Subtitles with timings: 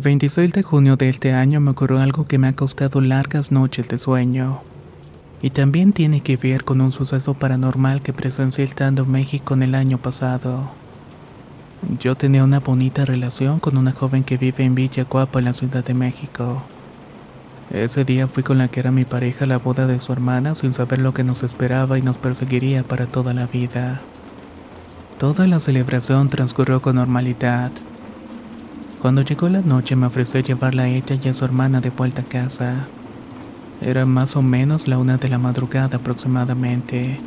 [0.00, 3.52] El 26 de junio de este año me ocurrió algo que me ha costado largas
[3.52, 4.62] noches de sueño.
[5.42, 9.62] Y también tiene que ver con un suceso paranormal que presencié estando en México en
[9.62, 10.70] el año pasado.
[11.98, 15.52] Yo tenía una bonita relación con una joven que vive en Villa Cuapa, en la
[15.52, 16.62] Ciudad de México.
[17.70, 20.54] Ese día fui con la que era mi pareja a la boda de su hermana
[20.54, 24.00] sin saber lo que nos esperaba y nos perseguiría para toda la vida.
[25.18, 27.70] Toda la celebración transcurrió con normalidad.
[29.00, 32.20] Cuando llegó la noche me ofreció llevarla a ella y a su hermana de vuelta
[32.20, 32.86] a casa.
[33.80, 37.18] Era más o menos la una de la madrugada aproximadamente.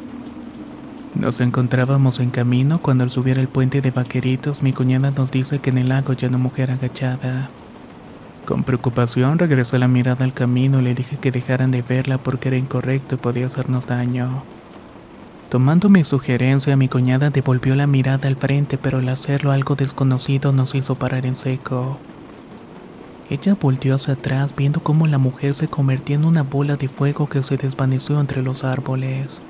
[1.15, 5.59] Nos encontrábamos en camino cuando al subir el puente de vaqueritos mi cuñada nos dice
[5.59, 7.49] que en el lago hay una mujer agachada.
[8.45, 12.49] Con preocupación regresé la mirada al camino y le dije que dejaran de verla porque
[12.49, 14.43] era incorrecto y podía hacernos daño.
[15.53, 20.51] Tomando mi sugerencia, mi cuñada devolvió la mirada al frente, pero al hacerlo algo desconocido
[20.51, 21.99] nos hizo parar en seco.
[23.29, 27.29] Ella volteó hacia atrás viendo cómo la mujer se convertía en una bola de fuego
[27.29, 29.43] que se desvaneció entre los árboles.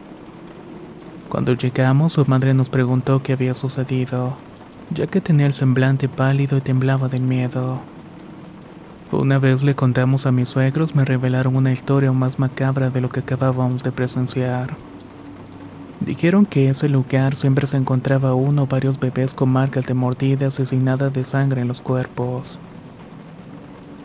[1.30, 4.35] Cuando llegamos, su madre nos preguntó qué había sucedido,
[4.94, 7.80] ya que tenía el semblante pálido y temblaba del miedo.
[9.09, 13.08] Una vez le contamos a mis suegros, me revelaron una historia más macabra de lo
[13.08, 14.75] que acabábamos de presenciar.
[16.06, 19.94] Dijeron que en ese lugar siempre se encontraba uno o varios bebés con marcas de
[19.94, 22.59] mordidas y sin de sangre en los cuerpos.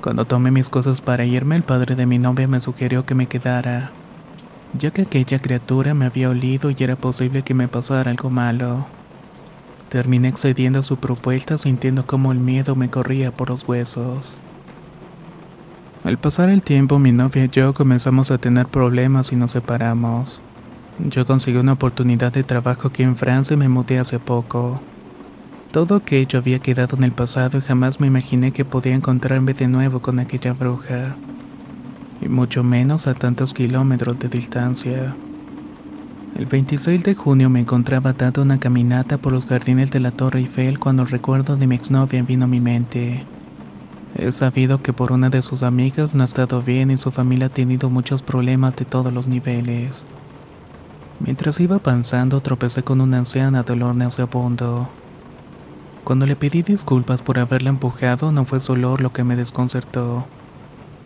[0.01, 3.27] Cuando tomé mis cosas para irme, el padre de mi novia me sugirió que me
[3.27, 3.91] quedara,
[4.79, 8.87] ya que aquella criatura me había olido y era posible que me pasara algo malo.
[9.89, 14.37] Terminé accediendo a su propuesta sintiendo como el miedo me corría por los huesos.
[16.05, 20.41] Al pasar el tiempo, mi novia y yo comenzamos a tener problemas y nos separamos.
[21.07, 24.81] Yo conseguí una oportunidad de trabajo aquí en Francia y me mudé hace poco.
[25.71, 29.69] Todo aquello había quedado en el pasado y jamás me imaginé que podía encontrarme de
[29.69, 31.15] nuevo con aquella bruja.
[32.21, 35.15] Y mucho menos a tantos kilómetros de distancia.
[36.37, 40.41] El 26 de junio me encontraba dando una caminata por los jardines de la Torre
[40.41, 43.25] Eiffel cuando el recuerdo de mi exnovia vino a mi mente.
[44.17, 47.47] He sabido que por una de sus amigas no ha estado bien y su familia
[47.47, 50.05] ha tenido muchos problemas de todos los niveles.
[51.21, 54.89] Mientras iba avanzando tropecé con una anciana de olor nauseabundo.
[56.05, 60.27] Cuando le pedí disculpas por haberla empujado no fue su olor lo que me desconcertó,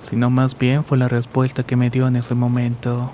[0.08, 3.12] sino más bien fue la respuesta que me dio en ese momento.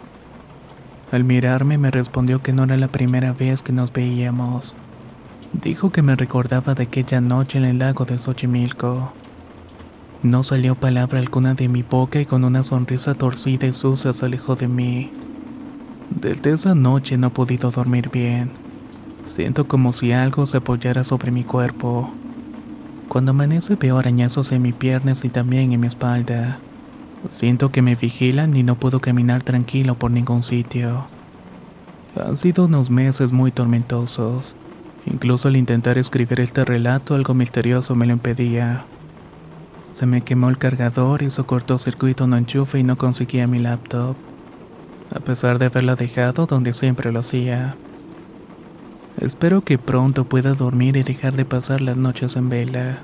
[1.12, 4.74] Al mirarme me respondió que no era la primera vez que nos veíamos.
[5.52, 9.12] Dijo que me recordaba de aquella noche en el lago de Xochimilco.
[10.22, 14.26] No salió palabra alguna de mi boca y con una sonrisa torcida y sucia se
[14.26, 15.10] alejó de mí.
[16.10, 18.50] Desde esa noche no he podido dormir bien.
[19.26, 22.10] Siento como si algo se apoyara sobre mi cuerpo.
[23.08, 26.58] Cuando amanece veo arañazos en mis piernas y también en mi espalda.
[27.30, 31.06] Siento que me vigilan y no puedo caminar tranquilo por ningún sitio.
[32.16, 34.56] Han sido unos meses muy tormentosos.
[35.06, 38.86] Incluso al intentar escribir este relato algo misterioso me lo impedía.
[39.94, 44.16] Se me quemó el cargador y su cortocircuito no enchufe y no conseguía mi laptop
[45.14, 47.76] a pesar de haberla dejado donde siempre lo hacía.
[49.20, 52.98] Espero que pronto pueda dormir y dejar de pasar las noches en vela.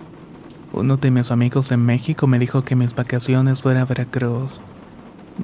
[0.72, 4.60] Uno de mis amigos en México me dijo que mis vacaciones fueran a Veracruz,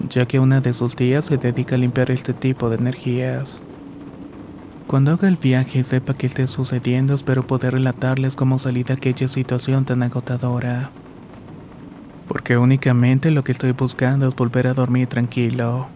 [0.08, 3.62] ya que una de sus tías se dedica a limpiar este tipo de energías.
[4.86, 8.94] Cuando haga el viaje y sepa que esté sucediendo, espero poder relatarles cómo salí de
[8.94, 10.90] aquella situación tan agotadora.
[12.26, 15.88] Porque únicamente lo que estoy buscando es volver a dormir tranquilo.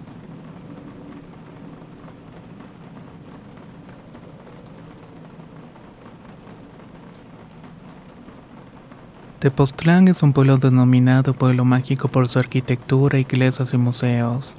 [9.45, 14.57] Tepoztlán es un pueblo denominado pueblo mágico por su arquitectura, iglesias y museos.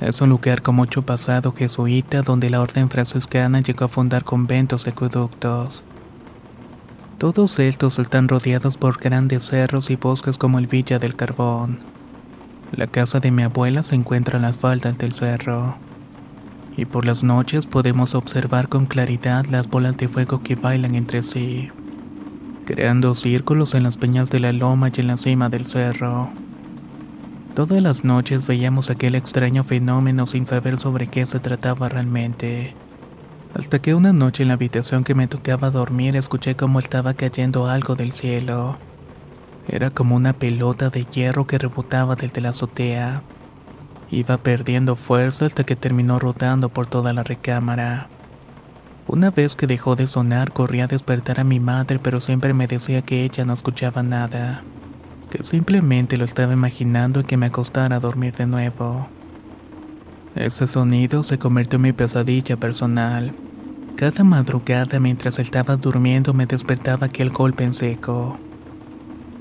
[0.00, 4.86] Es un lugar con mucho pasado jesuita donde la orden franciscana llegó a fundar conventos
[4.86, 5.84] y acueductos.
[7.18, 11.80] Todos estos están rodeados por grandes cerros y bosques como el Villa del Carbón.
[12.72, 15.76] La casa de mi abuela se encuentra en las faldas del cerro.
[16.74, 21.22] Y por las noches podemos observar con claridad las bolas de fuego que bailan entre
[21.22, 21.70] sí
[22.66, 26.30] creando círculos en las peñas de la loma y en la cima del cerro.
[27.54, 32.74] Todas las noches veíamos aquel extraño fenómeno sin saber sobre qué se trataba realmente.
[33.54, 37.66] Hasta que una noche en la habitación que me tocaba dormir escuché cómo estaba cayendo
[37.66, 38.76] algo del cielo.
[39.68, 43.22] Era como una pelota de hierro que rebotaba desde la azotea.
[44.10, 48.15] Iba perdiendo fuerza hasta que terminó rodando por toda la recámara.
[49.08, 52.66] Una vez que dejó de sonar, corrí a despertar a mi madre, pero siempre me
[52.66, 54.64] decía que ella no escuchaba nada,
[55.30, 59.08] que simplemente lo estaba imaginando y que me acostara a dormir de nuevo.
[60.34, 63.32] Ese sonido se convirtió en mi pesadilla personal.
[63.94, 68.36] Cada madrugada mientras estaba durmiendo me despertaba aquel golpe en seco.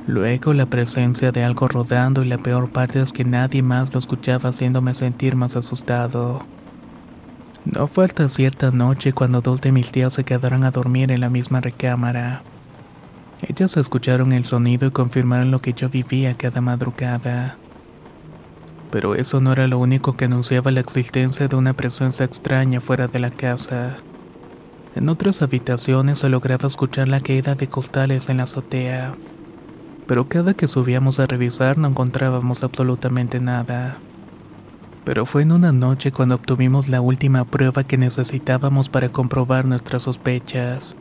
[0.06, 4.00] Luego la presencia de algo rodando y la peor parte es que nadie más lo
[4.00, 6.46] escuchaba haciéndome sentir más asustado.
[7.66, 11.20] No fue hasta cierta noche cuando dos de mis tías se quedaron a dormir en
[11.20, 12.44] la misma recámara.
[13.42, 17.58] Ellas escucharon el sonido y confirmaron lo que yo vivía cada madrugada.
[18.92, 23.08] Pero eso no era lo único que anunciaba la existencia de una presencia extraña fuera
[23.08, 23.98] de la casa.
[24.96, 29.16] En otras habitaciones se lograba escuchar la caída de costales en la azotea,
[30.06, 33.98] pero cada que subíamos a revisar no encontrábamos absolutamente nada
[35.06, 40.02] pero fue en una noche cuando obtuvimos la última prueba que necesitábamos para comprobar nuestras
[40.02, 40.96] sospechas.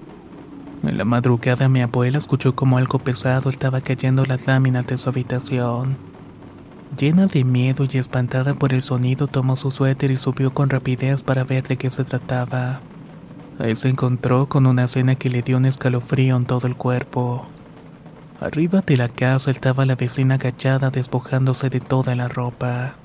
[0.82, 5.08] En la madrugada mi abuela escuchó como algo pesado estaba cayendo las láminas de su
[5.08, 5.96] habitación.
[6.98, 11.22] Llena de miedo y espantada por el sonido, tomó su suéter y subió con rapidez
[11.22, 12.82] para ver de qué se trataba.
[13.58, 17.48] Ahí se encontró con una escena que le dio un escalofrío en todo el cuerpo.
[18.38, 22.96] Arriba de la casa estaba la vecina agachada despojándose de toda la ropa.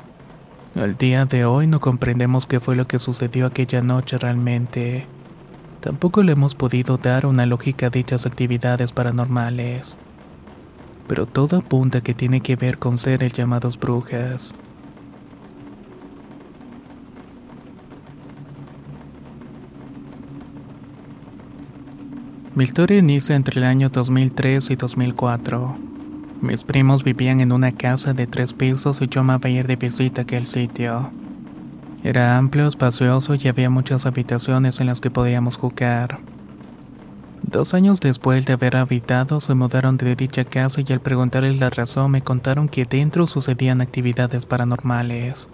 [0.76, 5.08] Al día de hoy no comprendemos qué fue lo que sucedió aquella noche realmente.
[5.82, 9.98] Tampoco le hemos podido dar una lógica a dichas actividades paranormales.
[11.08, 14.54] Pero todo apunta que tiene que ver con seres llamados brujas.
[22.54, 25.99] Mi historia inicia entre el año 2003 y 2004.
[26.42, 29.76] Mis primos vivían en una casa de tres pisos y yo me iba a de
[29.76, 31.12] visita a aquel sitio.
[32.02, 36.20] Era amplio, espacioso y había muchas habitaciones en las que podíamos jugar.
[37.42, 41.70] Dos años después de haber habitado, se mudaron de dicha casa y al preguntarles la
[41.70, 45.50] razón me contaron que dentro sucedían actividades paranormales.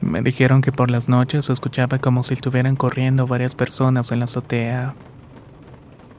[0.00, 4.20] Me dijeron que por las noches se escuchaba como si estuvieran corriendo varias personas en
[4.20, 4.94] la azotea.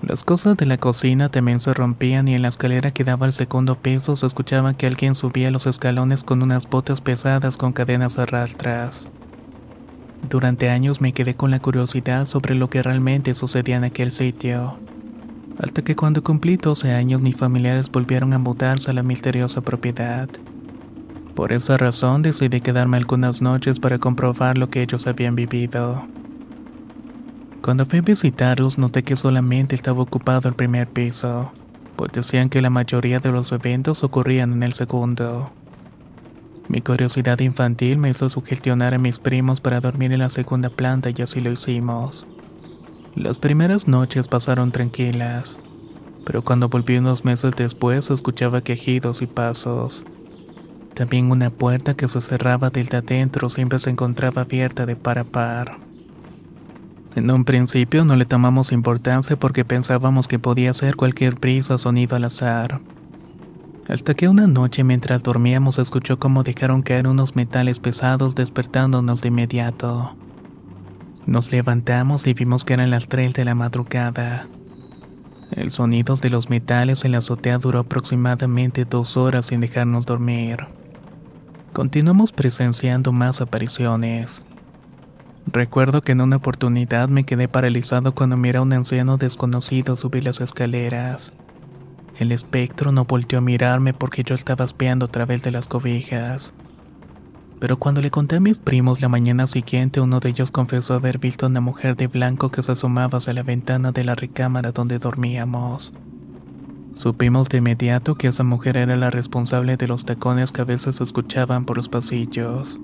[0.01, 3.33] Las cosas de la cocina también se rompían y en la escalera que daba al
[3.33, 8.19] segundo piso se escuchaba que alguien subía los escalones con unas botas pesadas con cadenas
[8.19, 9.07] a rastras.
[10.29, 14.77] Durante años me quedé con la curiosidad sobre lo que realmente sucedía en aquel sitio.
[15.59, 20.29] Hasta que cuando cumplí 12 años mis familiares volvieron a mudarse a la misteriosa propiedad.
[21.33, 26.05] Por esa razón decidí quedarme algunas noches para comprobar lo que ellos habían vivido.
[27.61, 31.51] Cuando fui a visitarlos noté que solamente estaba ocupado el primer piso,
[31.95, 35.51] pues decían que la mayoría de los eventos ocurrían en el segundo.
[36.69, 41.09] Mi curiosidad infantil me hizo sugestionar a mis primos para dormir en la segunda planta
[41.15, 42.27] y así lo hicimos.
[43.15, 45.59] Las primeras noches pasaron tranquilas,
[46.25, 50.05] pero cuando volví unos meses después escuchaba quejidos y pasos.
[50.93, 55.23] También una puerta que se cerraba desde adentro siempre se encontraba abierta de par a
[55.23, 55.86] par.
[57.17, 61.77] En un principio no le tomamos importancia porque pensábamos que podía ser cualquier brisa o
[61.79, 62.79] sonido al azar.
[63.89, 69.29] Hasta que una noche mientras dormíamos escuchó cómo dejaron caer unos metales pesados despertándonos de
[69.29, 70.15] inmediato.
[71.25, 74.47] Nos levantamos y vimos que eran las 3 de la madrugada.
[75.49, 80.67] El sonido de los metales en la azotea duró aproximadamente dos horas sin dejarnos dormir.
[81.73, 84.43] Continuamos presenciando más apariciones.
[85.51, 90.25] Recuerdo que en una oportunidad me quedé paralizado cuando miré a un anciano desconocido subir
[90.25, 91.31] las escaleras.
[92.19, 96.53] El espectro no volteó a mirarme porque yo estaba espiando a través de las cobijas.
[97.59, 101.17] Pero cuando le conté a mis primos la mañana siguiente, uno de ellos confesó haber
[101.17, 104.73] visto a una mujer de blanco que se asomaba hacia la ventana de la recámara
[104.73, 105.93] donde dormíamos.
[106.93, 110.99] Supimos de inmediato que esa mujer era la responsable de los tacones que a veces
[110.99, 112.79] escuchaban por los pasillos.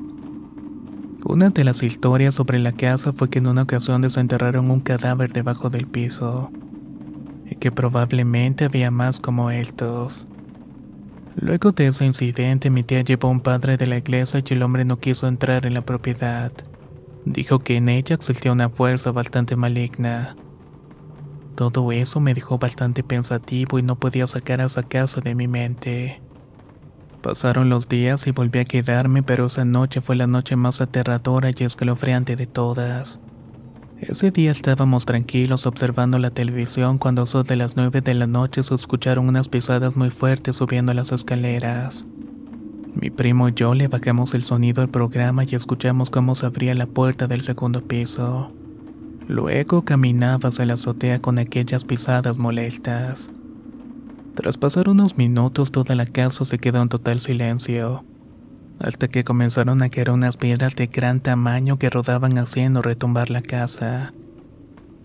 [1.26, 5.32] Una de las historias sobre la casa fue que en una ocasión desenterraron un cadáver
[5.32, 6.52] debajo del piso,
[7.50, 10.28] y que probablemente había más como estos.
[11.36, 14.64] Luego de ese incidente, mi tía llevó a un padre de la iglesia y el
[14.64, 16.52] hombre no quiso entrar en la propiedad.
[17.26, 20.36] Dijo que en ella existía una fuerza bastante maligna.
[21.56, 25.48] Todo eso me dejó bastante pensativo y no podía sacar a esa casa de mi
[25.48, 26.23] mente.
[27.24, 31.52] Pasaron los días y volví a quedarme, pero esa noche fue la noche más aterradora
[31.58, 33.22] y escalofriante de todas.
[33.98, 38.62] Ese día estábamos tranquilos observando la televisión cuando a de las nueve de la noche
[38.62, 42.04] se escucharon unas pisadas muy fuertes subiendo las escaleras.
[42.94, 46.74] Mi primo y yo le bajamos el sonido al programa y escuchamos cómo se abría
[46.74, 48.52] la puerta del segundo piso.
[49.30, 53.32] Luego caminaba hacia la azotea con aquellas pisadas molestas.
[54.36, 58.04] Tras pasar unos minutos toda la casa se quedó en total silencio,
[58.80, 63.44] hasta que comenzaron a caer unas piedras de gran tamaño que rodaban haciendo retumbar la
[63.44, 64.12] casa.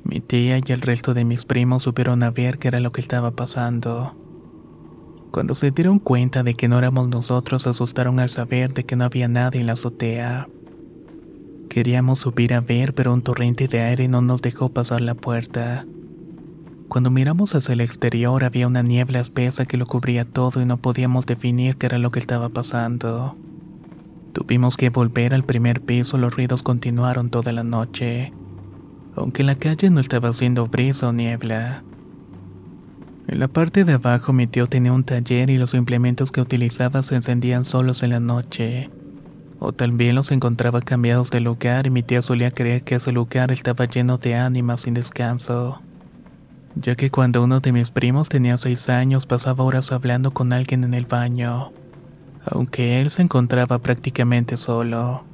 [0.02, 3.02] Mi tía y el resto de mis primos supieron a ver qué era lo que
[3.02, 4.16] estaba pasando.
[5.30, 9.04] Cuando se dieron cuenta de que no éramos nosotros, asustaron al saber de que no
[9.04, 10.48] había nadie en la azotea.
[11.68, 15.84] Queríamos subir a ver, pero un torrente de aire no nos dejó pasar la puerta.
[16.88, 20.78] Cuando miramos hacia el exterior había una niebla espesa que lo cubría todo y no
[20.78, 23.36] podíamos definir qué era lo que estaba pasando.
[24.32, 28.32] Tuvimos que volver al primer piso, los ruidos continuaron toda la noche,
[29.16, 31.84] aunque la calle no estaba haciendo brisa o niebla.
[33.26, 37.02] En la parte de abajo mi tío tenía un taller y los implementos que utilizaba
[37.02, 38.90] se encendían solos en la noche
[39.60, 43.50] o también los encontraba cambiados de lugar y mi tía solía creer que ese lugar
[43.50, 45.82] estaba lleno de ánimas sin descanso.
[46.80, 50.84] Ya que cuando uno de mis primos tenía seis años pasaba horas hablando con alguien
[50.84, 51.72] en el baño,
[52.44, 55.24] aunque él se encontraba prácticamente solo.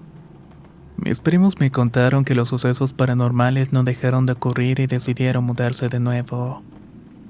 [0.97, 5.89] Mis primos me contaron que los sucesos paranormales no dejaron de ocurrir y decidieron mudarse
[5.89, 6.63] de nuevo.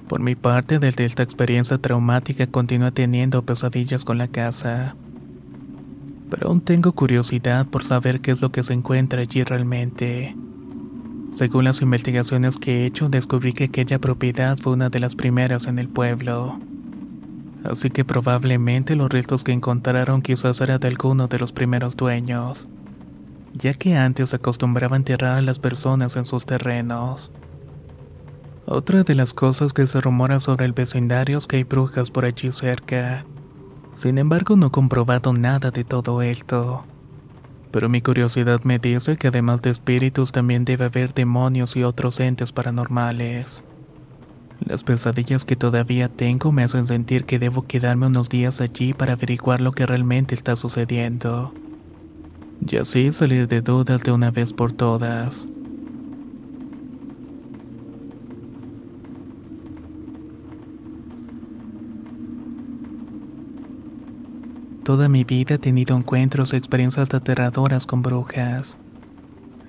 [0.08, 4.96] Por mi parte, desde esta experiencia traumática continué teniendo pesadillas con la casa
[6.34, 10.34] pero aún tengo curiosidad por saber qué es lo que se encuentra allí realmente.
[11.36, 15.66] Según las investigaciones que he hecho, descubrí que aquella propiedad fue una de las primeras
[15.66, 16.60] en el pueblo.
[17.64, 22.68] Así que probablemente los restos que encontraron quizás eran de alguno de los primeros dueños,
[23.52, 27.32] ya que antes acostumbraba enterrar a las personas en sus terrenos.
[28.66, 32.26] Otra de las cosas que se rumora sobre el vecindario es que hay brujas por
[32.26, 33.26] allí cerca.
[33.96, 36.84] Sin embargo, no he comprobado nada de todo esto.
[37.74, 42.20] Pero mi curiosidad me dice que además de espíritus también debe haber demonios y otros
[42.20, 43.64] entes paranormales.
[44.64, 49.14] Las pesadillas que todavía tengo me hacen sentir que debo quedarme unos días allí para
[49.14, 51.52] averiguar lo que realmente está sucediendo.
[52.64, 55.48] Y así salir de dudas de una vez por todas.
[64.84, 68.76] Toda mi vida he tenido encuentros y experiencias aterradoras con brujas.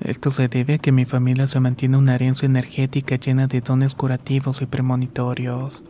[0.01, 3.95] Esto se debe a que mi familia se mantiene una herencia energética llena de dones
[3.95, 5.86] curativos y premonitorios.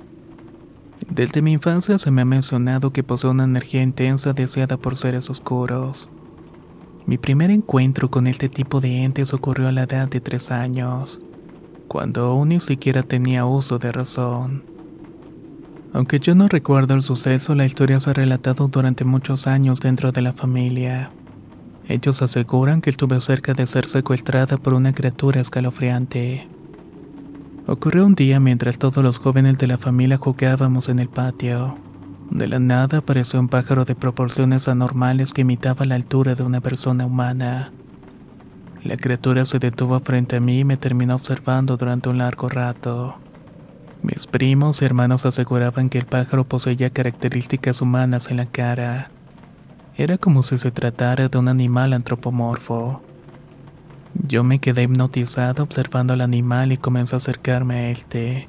[1.09, 5.27] Desde mi infancia se me ha mencionado que posee una energía intensa deseada por seres
[5.31, 6.07] oscuros.
[7.07, 11.19] Mi primer encuentro con este tipo de entes ocurrió a la edad de tres años,
[11.87, 14.74] cuando aún ni siquiera tenía uso de razón.
[15.95, 20.11] Aunque yo no recuerdo el suceso, la historia se ha relatado durante muchos años dentro
[20.11, 21.11] de la familia.
[21.87, 26.49] Ellos aseguran que estuve cerca de ser secuestrada por una criatura escalofriante.
[27.65, 31.77] Ocurrió un día mientras todos los jóvenes de la familia jugábamos en el patio.
[32.29, 36.59] De la nada apareció un pájaro de proporciones anormales que imitaba la altura de una
[36.59, 37.71] persona humana.
[38.83, 43.17] La criatura se detuvo frente a mí y me terminó observando durante un largo rato.
[44.05, 49.09] Mis primos y hermanos aseguraban que el pájaro poseía características humanas en la cara.
[49.97, 53.01] Era como si se tratara de un animal antropomorfo.
[54.13, 58.47] Yo me quedé hipnotizado observando al animal y comencé a acercarme a este.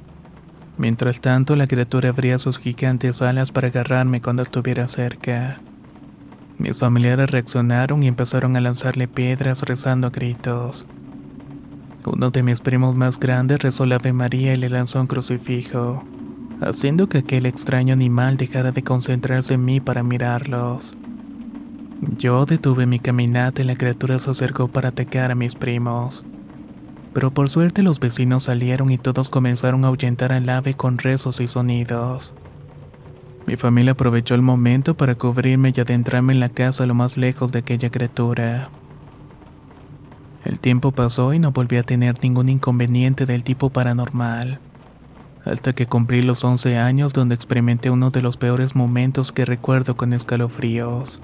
[0.77, 5.63] Mientras tanto, la criatura abría sus gigantes alas para agarrarme cuando estuviera cerca.
[6.59, 10.87] Mis familiares reaccionaron y empezaron a lanzarle piedras rezando a gritos.
[12.07, 16.05] Uno de mis primos más grandes rezó la Ave María y le lanzó un crucifijo,
[16.61, 20.97] haciendo que aquel extraño animal dejara de concentrarse en mí para mirarlos.
[22.17, 26.25] Yo detuve mi caminata y la criatura se acercó para atacar a mis primos.
[27.13, 31.41] Pero por suerte los vecinos salieron y todos comenzaron a ahuyentar al ave con rezos
[31.41, 32.35] y sonidos.
[33.47, 37.51] Mi familia aprovechó el momento para cubrirme y adentrarme en la casa lo más lejos
[37.51, 38.71] de aquella criatura.
[40.47, 44.61] El tiempo pasó y no volví a tener ningún inconveniente del tipo paranormal.
[45.45, 49.97] Hasta que cumplí los 11 años donde experimenté uno de los peores momentos que recuerdo
[49.97, 51.21] con escalofríos.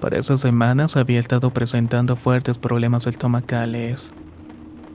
[0.00, 4.12] Para esas semanas había estado presentando fuertes problemas estomacales.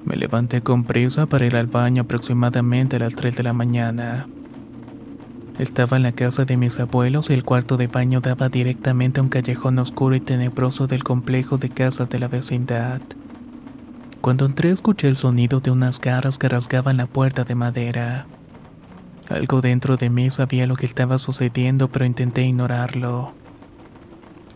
[0.04, 4.26] Me levanté con prisa para ir al baño aproximadamente a las 3 de la mañana.
[5.62, 9.24] Estaba en la casa de mis abuelos y el cuarto de baño daba directamente a
[9.24, 13.00] un callejón oscuro y tenebroso del complejo de casas de la vecindad.
[14.22, 18.26] Cuando entré escuché el sonido de unas garras que rasgaban la puerta de madera.
[19.30, 23.36] Algo dentro de mí sabía lo que estaba sucediendo pero intenté ignorarlo.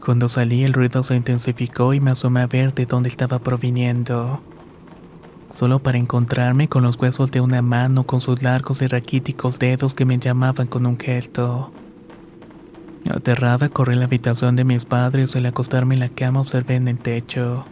[0.03, 4.41] Cuando salí el ruido se intensificó y me asomé a ver de dónde estaba proviniendo.
[5.57, 9.93] Solo para encontrarme con los huesos de una mano con sus largos y raquíticos dedos
[9.93, 11.71] que me llamaban con un gesto.
[13.09, 16.75] Aterrada corrí a la habitación de mis padres y al acostarme en la cama observé
[16.75, 17.65] en el techo.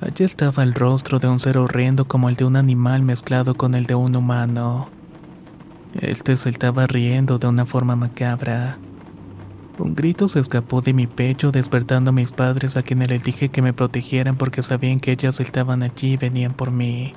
[0.00, 3.74] Allí estaba el rostro de un ser horrendo como el de un animal mezclado con
[3.74, 4.88] el de un humano.
[5.94, 8.78] Este se estaba riendo de una forma macabra.
[9.82, 13.48] Un grito se escapó de mi pecho despertando a mis padres a quienes les dije
[13.48, 17.14] que me protegieran porque sabían que ellas estaban allí y venían por mí.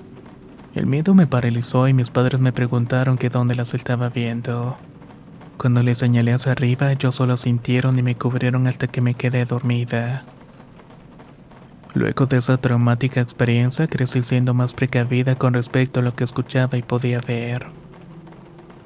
[0.74, 4.80] El miedo me paralizó y mis padres me preguntaron que dónde las estaba viendo.
[5.58, 9.46] Cuando les señalé hacia arriba, ellos solo sintieron y me cubrieron hasta que me quedé
[9.46, 10.26] dormida.
[11.94, 16.80] Luego de esa traumática experiencia crecí siendo más precavida con respecto a lo que escuchaba
[16.80, 17.68] y podía ver.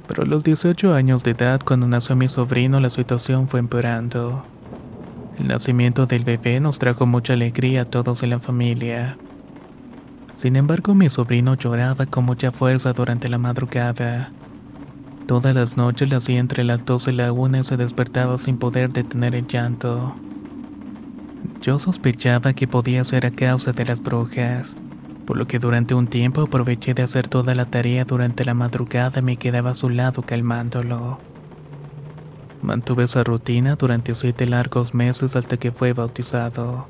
[0.09, 4.43] Pero a los 18 años de edad, cuando nació mi sobrino, la situación fue empeorando.
[5.37, 9.19] El nacimiento del bebé nos trajo mucha alegría a todos en la familia.
[10.35, 14.31] Sin embargo, mi sobrino lloraba con mucha fuerza durante la madrugada.
[15.27, 18.57] Todas las noches le hacía entre las 12 y la 1 y se despertaba sin
[18.57, 20.15] poder detener el llanto.
[21.61, 24.75] Yo sospechaba que podía ser a causa de las brujas
[25.29, 29.19] por lo que durante un tiempo aproveché de hacer toda la tarea durante la madrugada
[29.19, 31.19] y me quedaba a su lado calmándolo.
[32.63, 36.87] Mantuve esa rutina durante siete largos meses hasta que fue bautizado.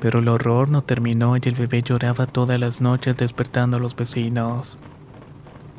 [0.00, 3.94] Pero el horror no terminó y el bebé lloraba todas las noches despertando a los
[3.94, 4.78] vecinos.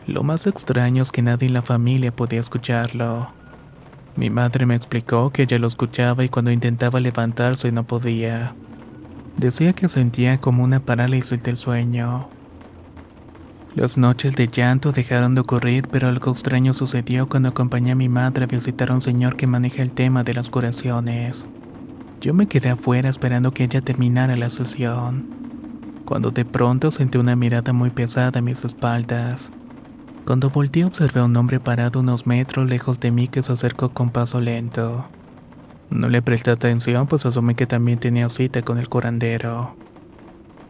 [0.06, 3.32] Lo más extraño es que nadie en la familia podía escucharlo.
[4.16, 8.54] Mi madre me explicó que ella lo escuchaba y cuando intentaba levantarse no podía.
[9.38, 12.30] Decía que sentía como una parálisis del sueño.
[13.76, 18.08] Las noches de llanto dejaron de ocurrir, pero algo extraño sucedió cuando acompañé a mi
[18.08, 21.48] madre a visitar a un señor que maneja el tema de las curaciones.
[22.22, 25.26] Yo me quedé afuera esperando que ella terminara la sesión,
[26.06, 29.52] cuando de pronto sentí una mirada muy pesada a mis espaldas.
[30.26, 33.90] Cuando volteé observé a un hombre parado unos metros lejos de mí que se acercó
[33.90, 35.10] con paso lento.
[35.90, 39.76] No le presté atención, pues asumí que también tenía cita con el curandero.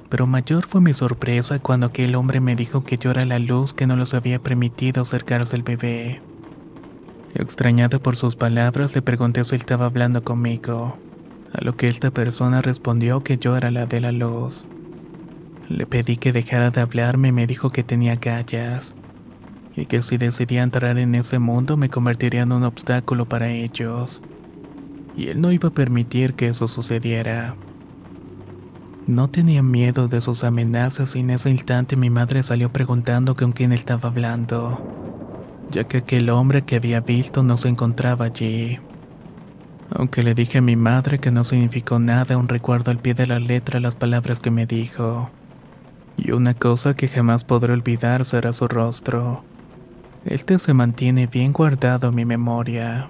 [0.10, 3.74] Pero mayor fue mi sorpresa cuando aquel hombre me dijo que yo era la luz
[3.74, 6.22] que no los había permitido acercarse al bebé.
[7.34, 10.98] Extrañada por sus palabras, le pregunté si estaba hablando conmigo,
[11.52, 14.66] a lo que esta persona respondió que yo era la de la luz.
[15.68, 18.94] Le pedí que dejara de hablarme y me dijo que tenía gallas,
[19.76, 24.22] y que si decidía entrar en ese mundo me convertiría en un obstáculo para ellos
[25.16, 27.56] y él no iba a permitir que eso sucediera.
[29.06, 33.52] No tenía miedo de sus amenazas y en ese instante mi madre salió preguntando con
[33.52, 34.82] quién estaba hablando,
[35.72, 38.80] ya que aquel hombre que había visto no se encontraba allí.
[39.92, 43.28] Aunque le dije a mi madre que no significó nada, un recuerdo al pie de
[43.28, 45.30] la letra las palabras que me dijo.
[46.18, 49.44] Y una cosa que jamás podré olvidar será su rostro.
[50.26, 53.10] Este se mantiene bien guardado en mi memoria.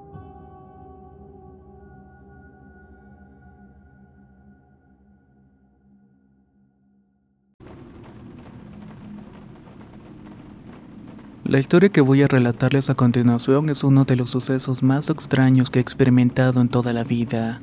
[11.51, 15.69] La historia que voy a relatarles a continuación es uno de los sucesos más extraños
[15.69, 17.61] que he experimentado en toda la vida.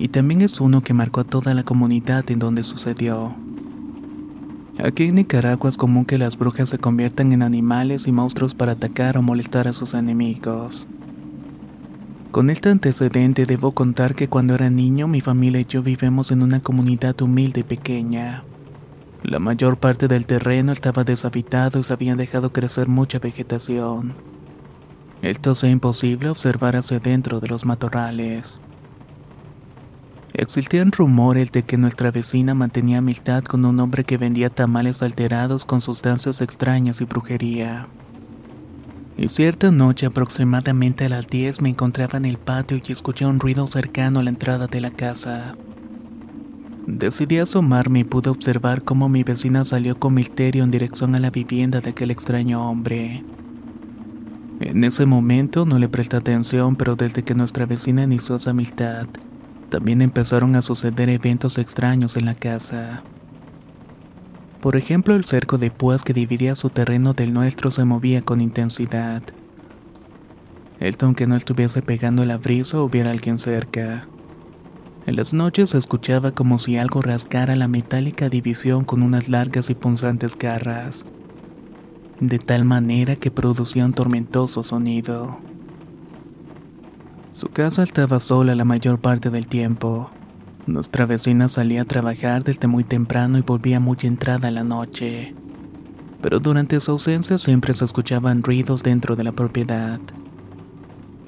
[0.00, 3.36] Y también es uno que marcó a toda la comunidad en donde sucedió.
[4.80, 8.72] Aquí en Nicaragua es común que las brujas se conviertan en animales y monstruos para
[8.72, 10.88] atacar o molestar a sus enemigos.
[12.32, 16.42] Con este antecedente debo contar que cuando era niño mi familia y yo vivimos en
[16.42, 18.42] una comunidad humilde y pequeña.
[19.22, 24.14] La mayor parte del terreno estaba deshabitado y se habían dejado crecer mucha vegetación.
[25.22, 28.60] Esto hacía imposible observar hacia dentro de los matorrales.
[30.34, 35.64] Existían rumores de que nuestra vecina mantenía amistad con un hombre que vendía tamales alterados
[35.64, 37.86] con sustancias extrañas y brujería.
[39.16, 43.38] Y cierta noche, aproximadamente a las 10, me encontraba en el patio y escuché un
[43.38, 45.54] ruido cercano a la entrada de la casa.
[46.92, 51.30] Decidí asomarme y pude observar cómo mi vecina salió con misterio en dirección a la
[51.30, 53.24] vivienda de aquel extraño hombre.
[54.60, 59.06] En ese momento no le presté atención, pero desde que nuestra vecina inició su amistad,
[59.70, 63.02] también empezaron a suceder eventos extraños en la casa.
[64.60, 68.42] Por ejemplo, el cerco de púas que dividía su terreno del nuestro se movía con
[68.42, 69.22] intensidad.
[70.78, 74.06] Esto aunque no estuviese pegando la brisa hubiera alguien cerca.
[75.04, 79.68] En las noches se escuchaba como si algo rasgara la metálica división con unas largas
[79.68, 81.04] y punzantes garras,
[82.20, 85.40] de tal manera que producía un tormentoso sonido.
[87.32, 90.12] Su casa estaba sola la mayor parte del tiempo.
[90.66, 95.34] Nuestra vecina salía a trabajar desde muy temprano y volvía muy entrada la noche.
[96.20, 100.00] Pero durante su ausencia siempre se escuchaban ruidos dentro de la propiedad.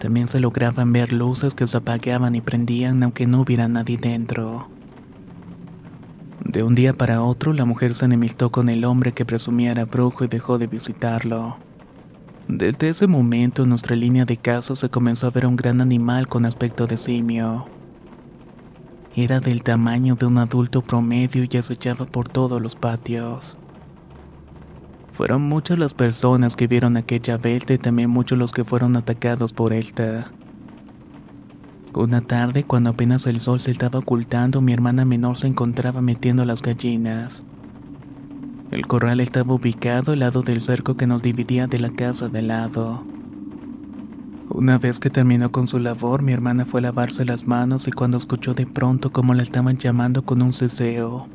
[0.05, 4.69] También se lograban ver luces que se apagaban y prendían aunque no hubiera nadie dentro.
[6.45, 9.87] De un día para otro, la mujer se enemistó con el hombre que presumía era
[9.87, 11.57] brujo y dejó de visitarlo.
[12.49, 16.29] Desde ese momento en nuestra línea de casos se comenzó a ver un gran animal
[16.29, 17.67] con aspecto de simio.
[19.17, 23.57] Era del tamaño de un adulto promedio y acechaba por todos los patios.
[25.15, 29.53] Fueron muchas las personas que vieron aquella bestia y también muchos los que fueron atacados
[29.53, 30.33] por esta.
[31.95, 36.45] Una tarde, cuando apenas el sol se estaba ocultando, mi hermana menor se encontraba metiendo
[36.45, 37.45] las gallinas.
[38.73, 42.43] El corral estaba ubicado al lado del cerco que nos dividía de la casa de
[42.43, 43.05] lado.
[44.51, 47.93] Una vez que terminó con su labor, mi hermana fue a lavarse las manos y
[47.93, 51.29] cuando escuchó de pronto cómo la estaban llamando con un ceseo.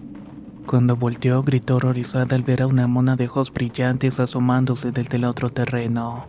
[0.70, 5.26] Cuando volteó, gritó horrorizada al ver a una mona de ojos brillantes asomándose desde el
[5.26, 6.28] otro terreno.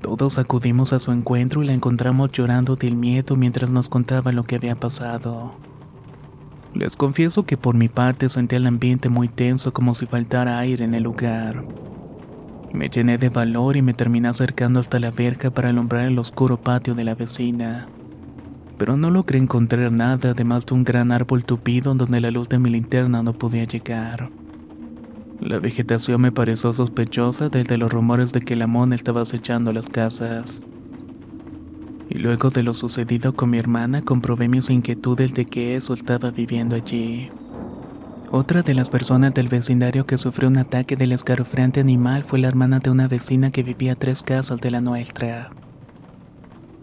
[0.00, 4.44] Todos acudimos a su encuentro y la encontramos llorando del miedo mientras nos contaba lo
[4.44, 5.52] que había pasado.
[6.72, 10.84] Les confieso que por mi parte sentí el ambiente muy tenso como si faltara aire
[10.84, 11.66] en el lugar.
[12.72, 16.56] Me llené de valor y me terminé acercando hasta la verja para alumbrar el oscuro
[16.56, 17.88] patio de la vecina.
[18.78, 22.58] Pero no logré encontrar nada además de un gran árbol tupido donde la luz de
[22.58, 24.30] mi linterna no podía llegar.
[25.40, 29.88] La vegetación me pareció sospechosa desde los rumores de que la mona estaba acechando las
[29.88, 30.62] casas.
[32.08, 36.30] Y luego de lo sucedido con mi hermana comprobé mis inquietudes de que eso estaba
[36.30, 37.30] viviendo allí.
[38.30, 42.48] Otra de las personas del vecindario que sufrió un ataque del escarofriante animal fue la
[42.48, 45.50] hermana de una vecina que vivía a tres casas de la nuestra.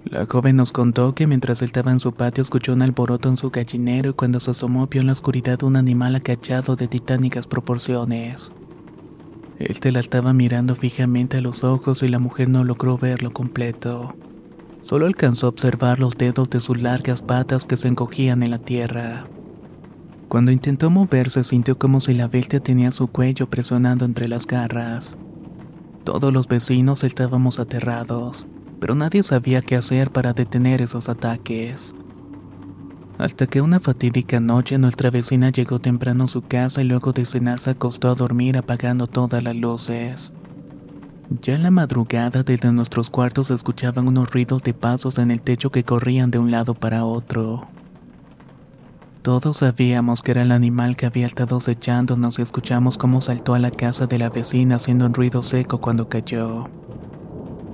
[0.05, 3.49] La joven nos contó que mientras estaba en su patio escuchó un alboroto en su
[3.49, 8.53] gallinero y cuando se asomó vio en la oscuridad un animal acachado de titánicas proporciones.
[9.57, 14.15] Este la estaba mirando fijamente a los ojos y la mujer no logró verlo completo.
[14.81, 18.59] Solo alcanzó a observar los dedos de sus largas patas que se encogían en la
[18.59, 19.25] tierra.
[20.27, 25.17] Cuando intentó moverse sintió como si la bestia tenía su cuello presionando entre las garras.
[26.03, 28.45] Todos los vecinos estábamos aterrados
[28.85, 31.95] pero nadie sabía qué hacer para detener esos ataques.
[33.17, 37.25] Hasta que una fatídica noche nuestra vecina llegó temprano a su casa y luego de
[37.25, 40.33] cenar se acostó a dormir apagando todas las luces.
[41.41, 45.41] Ya en la madrugada desde nuestros cuartos se escuchaban unos ruidos de pasos en el
[45.41, 47.67] techo que corrían de un lado para otro.
[49.23, 53.59] Todos sabíamos que era el animal que había estado acechándonos y escuchamos cómo saltó a
[53.59, 56.69] la casa de la vecina haciendo un ruido seco cuando cayó.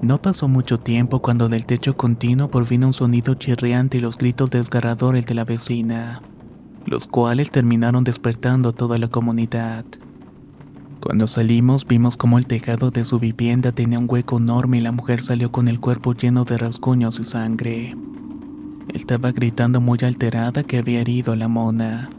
[0.01, 4.49] No pasó mucho tiempo cuando del techo continuo vino un sonido chirriante y los gritos
[4.49, 6.23] desgarradores de la vecina,
[6.87, 9.85] los cuales terminaron despertando a toda la comunidad.
[11.01, 14.91] Cuando salimos vimos como el tejado de su vivienda tenía un hueco enorme y la
[14.91, 17.95] mujer salió con el cuerpo lleno de rasguños y sangre.
[18.91, 22.09] Estaba gritando muy alterada que había herido a la mona.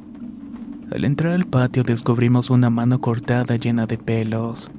[0.93, 4.71] Al entrar al patio descubrimos una mano cortada llena de pelos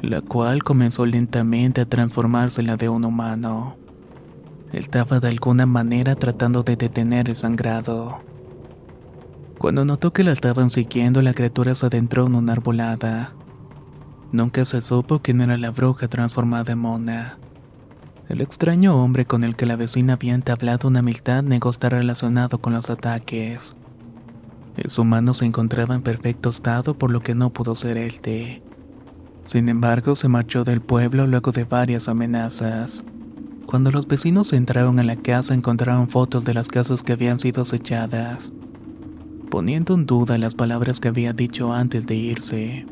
[0.00, 3.76] la cual comenzó lentamente a transformarse en la de un humano.
[4.72, 8.20] Estaba de alguna manera tratando de detener el sangrado.
[9.58, 13.32] Cuando notó que la estaban siguiendo, la criatura se adentró en una arbolada.
[14.30, 17.38] Nunca se supo quién era la bruja transformada en mona.
[18.28, 22.58] El extraño hombre con el que la vecina había entablado una amistad negó estar relacionado
[22.58, 23.74] con los ataques.
[24.86, 28.62] Su mano se encontraba en perfecto estado por lo que no pudo ser este.
[29.50, 33.02] Sin embargo, se marchó del pueblo luego de varias amenazas.
[33.64, 37.62] Cuando los vecinos entraron a la casa encontraron fotos de las casas que habían sido
[37.62, 38.52] acechadas,
[39.50, 42.86] poniendo en duda las palabras que había dicho antes de irse.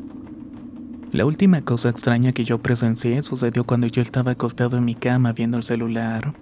[1.11, 5.33] La última cosa extraña que yo presencié sucedió cuando yo estaba acostado en mi cama
[5.33, 6.33] viendo el celular.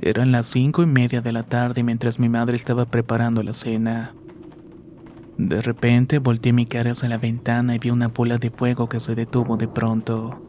[0.00, 4.14] Eran las cinco y media de la tarde mientras mi madre estaba preparando la cena.
[5.38, 8.98] De repente volteé mi cara hacia la ventana y vi una bola de fuego que
[8.98, 10.42] se detuvo de pronto.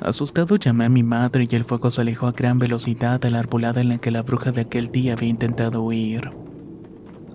[0.00, 3.38] Asustado llamé a mi madre y el fuego se alejó a gran velocidad a la
[3.38, 6.32] arbolada en la que la bruja de aquel día había intentado huir.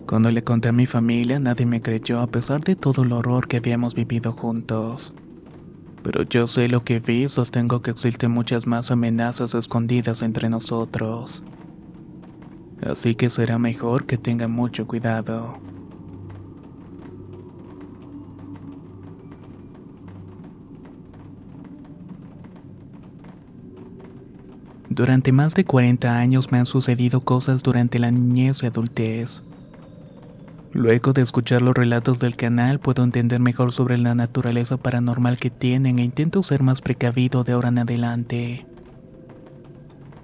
[0.07, 3.47] Cuando le conté a mi familia nadie me creyó a pesar de todo el horror
[3.47, 5.13] que habíamos vivido juntos.
[6.01, 10.49] Pero yo sé lo que vi y sostengo que existen muchas más amenazas escondidas entre
[10.49, 11.43] nosotros.
[12.83, 15.74] Así que será mejor que tengan mucho cuidado.
[24.95, 29.43] Durante más de 40 años me han sucedido cosas durante la niñez y adultez.
[30.71, 35.49] Luego de escuchar los relatos del canal puedo entender mejor sobre la naturaleza paranormal que
[35.49, 38.65] tienen e intento ser más precavido de ahora en adelante.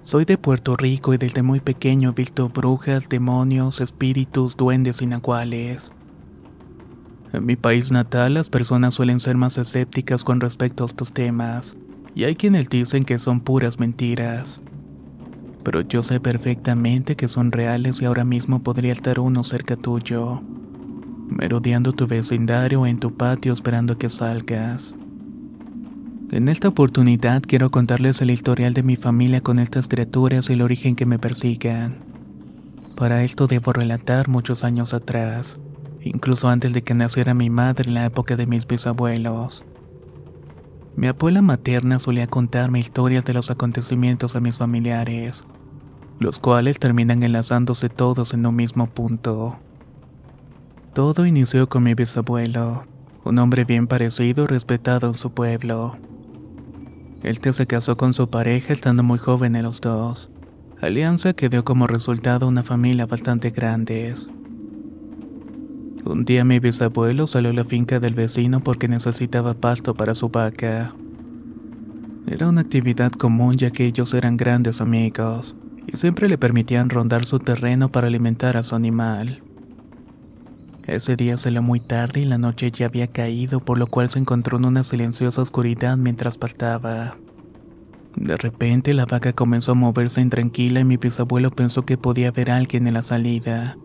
[0.04, 5.06] Soy de Puerto Rico y desde muy pequeño he visto brujas, demonios, espíritus, duendes y
[5.06, 5.92] nahuales.
[7.34, 11.76] En mi país natal las personas suelen ser más escépticas con respecto a estos temas
[12.14, 14.60] y hay quienes dicen que son puras mentiras.
[15.64, 20.42] pero yo sé perfectamente que son reales y ahora mismo podría estar uno cerca tuyo,
[21.28, 24.94] merodeando tu vecindario o en tu patio esperando que salgas.
[26.32, 30.62] En esta oportunidad quiero contarles el historial de mi familia con estas criaturas y el
[30.62, 32.04] origen que me persigan.
[32.96, 35.60] Para esto debo relatar muchos años atrás,
[36.00, 39.64] incluso antes de que naciera mi madre en la época de mis bisabuelos.
[40.94, 45.44] Mi abuela materna solía contarme historias de los acontecimientos a mis familiares,
[46.20, 49.56] los cuales terminan enlazándose todos en un mismo punto.
[50.92, 52.84] Todo inició con mi bisabuelo,
[53.24, 55.96] un hombre bien parecido y respetado en su pueblo.
[57.22, 60.30] Este se casó con su pareja estando muy jóvenes los dos,
[60.80, 64.14] alianza que dio como resultado una familia bastante grande.
[66.04, 70.30] Un día mi bisabuelo salió a la finca del vecino porque necesitaba pasto para su
[70.30, 70.92] vaca.
[72.26, 75.54] Era una actividad común ya que ellos eran grandes amigos
[75.86, 79.42] y siempre le permitían rondar su terreno para alimentar a su animal.
[80.86, 84.18] Ese día salió muy tarde y la noche ya había caído, por lo cual se
[84.18, 87.16] encontró en una silenciosa oscuridad mientras pastaba.
[88.16, 92.50] De repente la vaca comenzó a moverse intranquila y mi bisabuelo pensó que podía haber
[92.50, 93.76] alguien en la salida.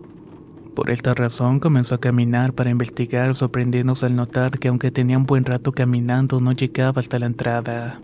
[0.78, 5.26] Por esta razón comenzó a caminar para investigar, sorprendiéndose al notar que aunque tenía un
[5.26, 8.00] buen rato caminando no llegaba hasta la entrada.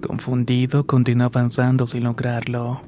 [0.00, 2.82] Confundido, continuó avanzando sin lograrlo,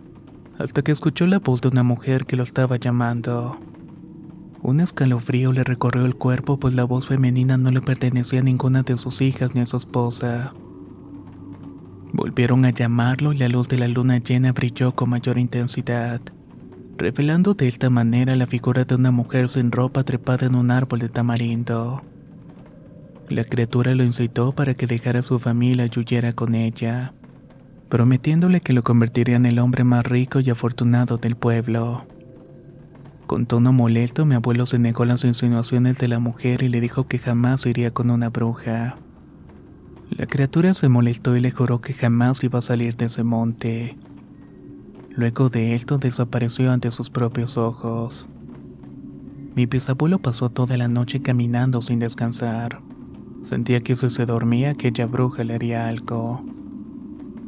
[0.61, 3.59] hasta que escuchó la voz de una mujer que lo estaba llamando.
[4.63, 8.85] Un escalofrío le recorrió el cuerpo pues la voz femenina no le pertenecía a ninguna
[8.85, 10.55] de sus hijas ni a su esposa.
[12.13, 16.21] Volvieron a llamarlo y la luz de la luna llena brilló con mayor intensidad,
[17.01, 20.99] revelando de esta manera la figura de una mujer sin ropa trepada en un árbol
[20.99, 22.03] de tamarindo.
[23.31, 27.15] La criatura lo incitó para que dejara a su familia y huyera con ella,
[27.89, 32.07] prometiéndole que lo convertiría en el hombre más rico y afortunado del pueblo.
[33.27, 37.07] Con tono molesto, mi abuelo se negó las insinuaciones de la mujer y le dijo
[37.07, 38.99] que jamás iría con una bruja.
[40.11, 43.97] La criatura se molestó y le juró que jamás iba a salir de ese monte.
[45.11, 48.29] Luego de esto desapareció ante sus propios ojos.
[49.57, 52.81] Mi bisabuelo pasó toda la noche caminando sin descansar.
[53.43, 56.45] Sentía que si se dormía aquella bruja le haría algo.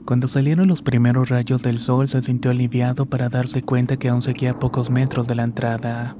[0.04, 4.22] Cuando salieron los primeros rayos del sol se sintió aliviado para darse cuenta que aún
[4.22, 6.16] seguía a pocos metros de la entrada.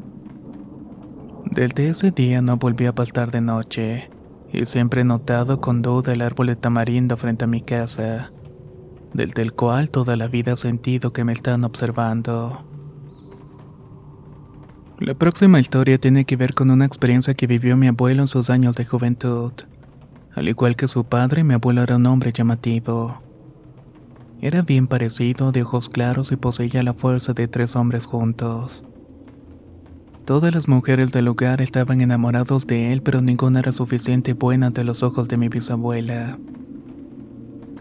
[1.51, 4.11] Desde ese día no volví a pasar de noche,
[4.53, 8.33] y siempre he notado con duda el árbol de tamarindo frente a mi casa,
[9.15, 12.65] desde el cual toda la vida he sentido que me están observando.
[14.99, 18.51] La próxima historia tiene que ver con una experiencia que vivió mi abuelo en sus
[18.51, 19.53] años de juventud.
[20.35, 23.21] Al igual que su padre, mi abuelo era un hombre llamativo.
[24.41, 28.85] Era bien parecido, de ojos claros y poseía la fuerza de tres hombres juntos.
[30.25, 34.85] Todas las mujeres del lugar estaban enamorados de él, pero ninguna era suficiente buena ante
[34.85, 36.39] los ojos de mi bisabuela.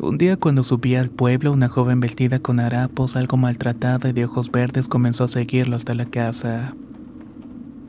[0.04, 4.26] Un día cuando subía al pueblo, una joven vestida con harapos, algo maltratada y de
[4.26, 6.74] ojos verdes comenzó a seguirlo hasta la casa.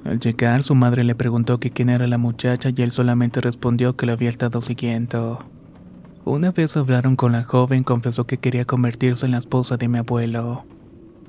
[0.05, 3.97] Al llegar, su madre le preguntó que quién era la muchacha y él solamente respondió
[3.97, 5.39] que lo había estado siguiendo.
[6.27, 9.97] Una vez hablaron con la joven, confesó que quería convertirse en la esposa de mi
[9.97, 10.67] abuelo,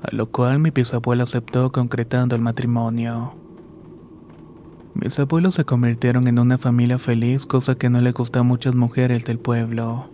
[0.02, 3.36] a lo cual mi bisabuelo aceptó concretando el matrimonio.
[4.96, 8.76] Mis abuelos se convirtieron en una familia feliz, cosa que no le gustó a muchas
[8.76, 10.10] mujeres del pueblo.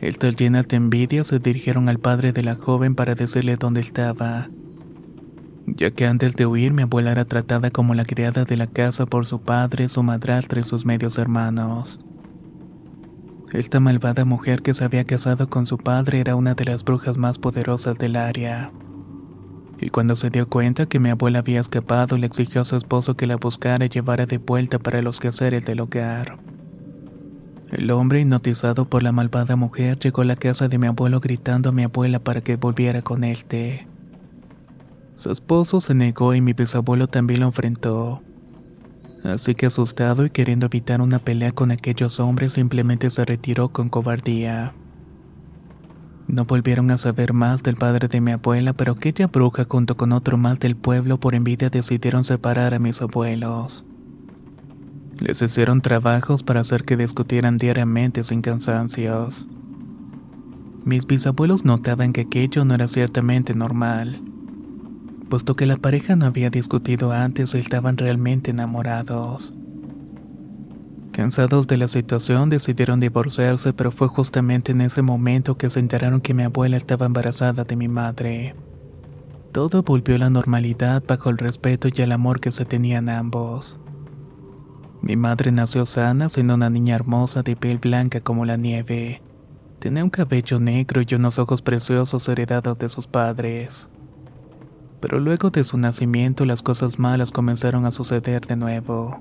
[0.00, 4.48] Estas llenas de envidia se dirigieron al padre de la joven para decirle dónde estaba,
[5.66, 9.06] ya que antes de huir mi abuela era tratada como la criada de la casa
[9.06, 12.00] por su padre, su madrastra y sus medios hermanos.
[13.52, 17.16] Esta malvada mujer que se había casado con su padre era una de las brujas
[17.16, 18.72] más poderosas del área.
[19.78, 23.16] Y cuando se dio cuenta que mi abuela había escapado, le exigió a su esposo
[23.16, 26.38] que la buscara y llevara de vuelta para los quehaceres del hogar.
[27.74, 31.70] El hombre, hipnotizado por la malvada mujer, llegó a la casa de mi abuelo gritando
[31.70, 33.38] a mi abuela para que volviera con él.
[35.16, 38.22] Su esposo se negó y mi bisabuelo también lo enfrentó.
[39.24, 43.88] Así que asustado y queriendo evitar una pelea con aquellos hombres simplemente se retiró con
[43.88, 44.72] cobardía.
[46.28, 50.12] No volvieron a saber más del padre de mi abuela, pero aquella bruja junto con
[50.12, 53.84] otro mal del pueblo por envidia decidieron separar a mis abuelos.
[55.18, 59.46] Les hicieron trabajos para hacer que discutieran diariamente sin cansancios.
[60.84, 64.20] Mis bisabuelos notaban que aquello no era ciertamente normal
[65.34, 69.52] puesto que la pareja no había discutido antes o estaban realmente enamorados.
[71.10, 76.20] Cansados de la situación decidieron divorciarse, pero fue justamente en ese momento que se enteraron
[76.20, 78.54] que mi abuela estaba embarazada de mi madre.
[79.50, 83.78] Todo volvió a la normalidad bajo el respeto y el amor que se tenían ambos.
[85.06, 89.20] Mi madre nació sana, siendo una niña hermosa de piel blanca como la nieve.
[89.78, 93.90] Tenía un cabello negro y unos ojos preciosos heredados de sus padres.
[95.00, 99.20] Pero luego de su nacimiento las cosas malas comenzaron a suceder de nuevo.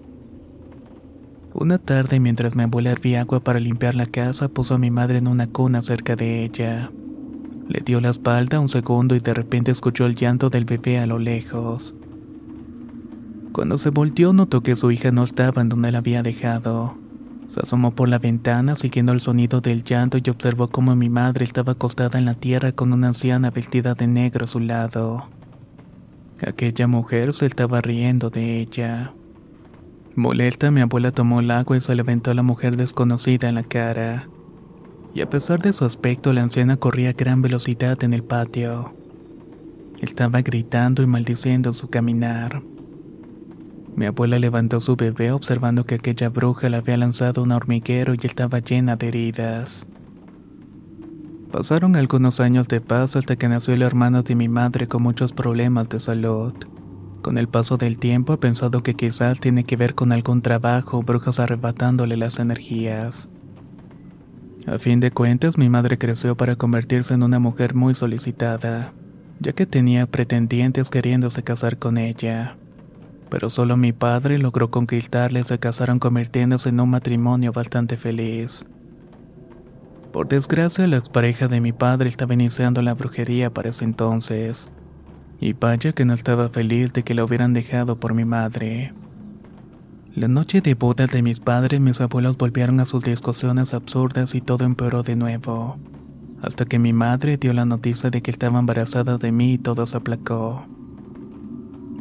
[1.53, 5.17] Una tarde mientras mi abuela hervía agua para limpiar la casa puso a mi madre
[5.17, 6.91] en una cuna cerca de ella.
[7.67, 11.07] Le dio la espalda un segundo y de repente escuchó el llanto del bebé a
[11.07, 11.93] lo lejos.
[13.53, 16.97] Cuando se volteó notó que su hija no estaba en donde la había dejado.
[17.47, 21.45] Se asomó por la ventana siguiendo el sonido del llanto y observó cómo mi madre
[21.45, 25.29] estaba acostada en la tierra con una anciana vestida de negro a su lado.
[26.41, 29.13] Aquella mujer se estaba riendo de ella.
[30.15, 33.55] Molesta, mi abuela tomó el agua y se le aventó a la mujer desconocida en
[33.55, 34.29] la cara.
[35.13, 38.95] Y a pesar de su aspecto, la anciana corría a gran velocidad en el patio.
[40.01, 42.63] Estaba gritando y maldiciendo su caminar.
[43.95, 48.25] Mi abuela levantó su bebé observando que aquella bruja le había lanzado un hormiguero y
[48.25, 49.85] estaba llena de heridas.
[51.51, 55.33] Pasaron algunos años de paz hasta que nació el hermano de mi madre con muchos
[55.33, 56.53] problemas de salud.
[57.21, 60.97] Con el paso del tiempo he pensado que quizás tiene que ver con algún trabajo
[60.97, 63.29] o brujas arrebatándole las energías.
[64.65, 68.93] A fin de cuentas, mi madre creció para convertirse en una mujer muy solicitada,
[69.39, 72.57] ya que tenía pretendientes queriéndose casar con ella.
[73.33, 78.63] Pero solo mi padre logró conquistarla y se casaron convirtiéndose en un matrimonio bastante feliz.
[80.11, 84.71] Por desgracia, la expareja de mi padre estaba iniciando la brujería para ese entonces
[85.39, 88.93] y vaya que no estaba feliz de que lo hubieran dejado por mi madre.
[90.13, 94.41] La noche de boda de mis padres, mis abuelos volvieron a sus discusiones absurdas y
[94.41, 95.79] todo empeoró de nuevo.
[96.43, 99.87] Hasta que mi madre dio la noticia de que estaba embarazada de mí y todo
[99.87, 100.67] se aplacó.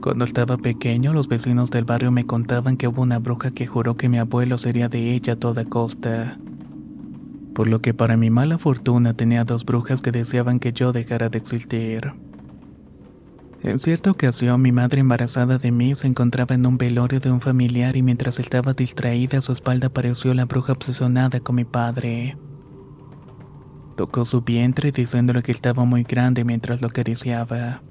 [0.03, 3.97] Cuando estaba pequeño, los vecinos del barrio me contaban que hubo una bruja que juró
[3.97, 6.39] que mi abuelo sería de ella a toda costa.
[7.55, 11.29] Por lo que para mi mala fortuna tenía dos brujas que deseaban que yo dejara
[11.29, 12.15] de existir.
[13.63, 17.41] En cierta ocasión, mi madre embarazada de mí se encontraba en un velorio de un
[17.41, 22.37] familiar y mientras estaba distraída a su espalda apareció la bruja obsesionada con mi padre.
[23.97, 27.83] Tocó su vientre diciéndole que estaba muy grande mientras lo acariciaba.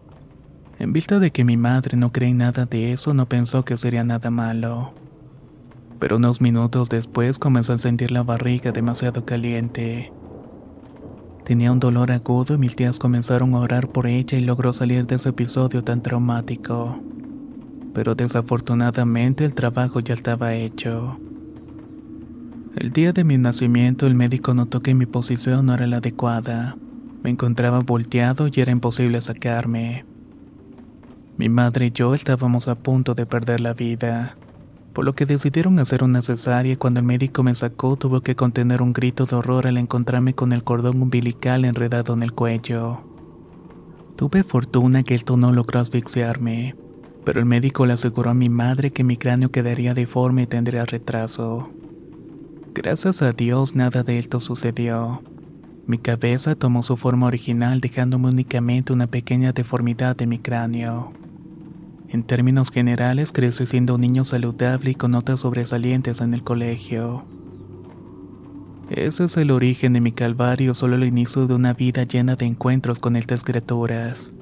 [0.82, 3.78] En vista de que mi madre no cree en nada de eso, no pensó que
[3.78, 4.96] sería nada malo.
[6.00, 10.12] Pero unos minutos después comenzó a sentir la barriga demasiado caliente.
[11.46, 15.06] Tenía un dolor agudo y mis tías comenzaron a orar por ella y logró salir
[15.06, 17.00] de ese episodio tan traumático.
[17.94, 21.20] Pero desafortunadamente el trabajo ya estaba hecho.
[22.76, 26.76] El día de mi nacimiento el médico notó que mi posición no era la adecuada.
[27.22, 30.11] Me encontraba volteado y era imposible sacarme.
[31.42, 34.38] Mi madre y yo estábamos a punto de perder la vida
[34.94, 38.36] por lo que decidieron hacer una cesárea y cuando el médico me sacó tuvo que
[38.36, 43.02] contener un grito de horror al encontrarme con el cordón umbilical enredado en el cuello.
[44.18, 46.76] Tuve fortuna que esto no logró asfixiarme,
[47.26, 50.86] pero el médico le aseguró a mi madre que mi cráneo quedaría deforme y tendría
[50.86, 51.72] retraso.
[52.76, 55.24] Gracias a Dios nada de esto sucedió.
[55.88, 61.14] Mi cabeza tomó su forma original dejándome únicamente una pequeña deformidad de mi cráneo.
[62.12, 67.24] En términos generales, crecí siendo un niño saludable y con notas sobresalientes en el colegio.
[68.90, 72.46] Ese es el origen de mi calvario, solo el inicio de una vida llena de
[72.46, 74.34] encuentros con estas criaturas.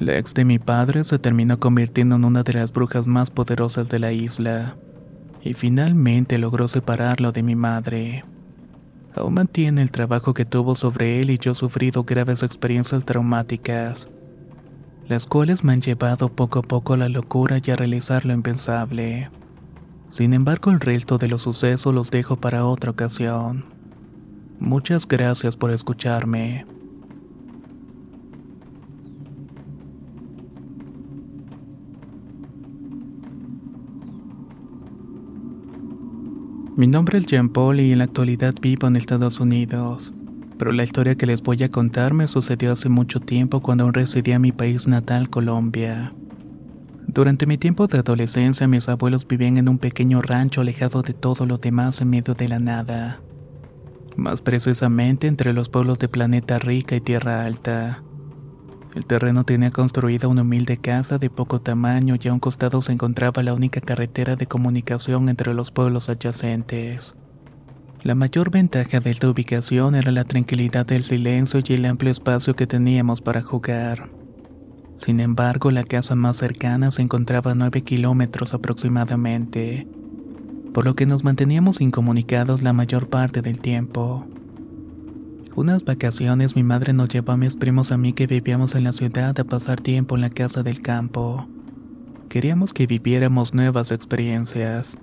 [0.00, 3.88] La ex de mi padre se terminó convirtiendo en una de las brujas más poderosas
[3.88, 4.74] de la isla,
[5.44, 8.24] y finalmente logró separarlo de mi madre.
[9.14, 14.10] Aún mantiene el trabajo que tuvo sobre él y yo he sufrido graves experiencias traumáticas
[15.08, 18.32] las cuales me han llevado poco a poco a la locura y a realizar lo
[18.32, 19.30] impensable.
[20.10, 23.64] Sin embargo, el resto de los sucesos los dejo para otra ocasión.
[24.58, 26.66] Muchas gracias por escucharme.
[36.76, 40.14] Mi nombre es Jean Paul y en la actualidad vivo en Estados Unidos
[40.58, 43.94] pero la historia que les voy a contar me sucedió hace mucho tiempo cuando aún
[43.94, 46.12] residía en mi país natal, Colombia.
[47.06, 51.46] Durante mi tiempo de adolescencia, mis abuelos vivían en un pequeño rancho alejado de todo
[51.46, 53.20] lo demás en medio de la nada.
[54.16, 58.02] Más precisamente entre los pueblos de Planeta Rica y Tierra Alta.
[58.94, 62.92] El terreno tenía construida una humilde casa de poco tamaño y a un costado se
[62.92, 67.14] encontraba la única carretera de comunicación entre los pueblos adyacentes.
[68.02, 72.56] La mayor ventaja de esta ubicación era la tranquilidad del silencio y el amplio espacio
[72.56, 74.10] que teníamos para jugar.
[74.96, 79.86] Sin embargo, la casa más cercana se encontraba a 9 kilómetros aproximadamente,
[80.74, 84.26] por lo que nos manteníamos incomunicados la mayor parte del tiempo.
[85.54, 88.92] Unas vacaciones mi madre nos llevó a mis primos a mí que vivíamos en la
[88.92, 91.46] ciudad a pasar tiempo en la casa del campo.
[92.28, 94.98] Queríamos que viviéramos nuevas experiencias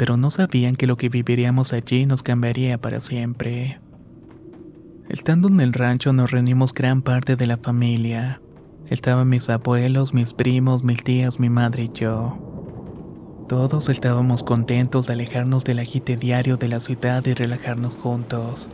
[0.00, 3.80] pero no sabían que lo que viviríamos allí nos cambiaría para siempre.
[5.10, 8.40] Estando en el rancho nos reunimos gran parte de la familia.
[8.88, 12.38] Estaban mis abuelos, mis primos, mis tías, mi madre y yo.
[13.46, 18.70] Todos estábamos contentos de alejarnos del agite diario de la ciudad y relajarnos juntos.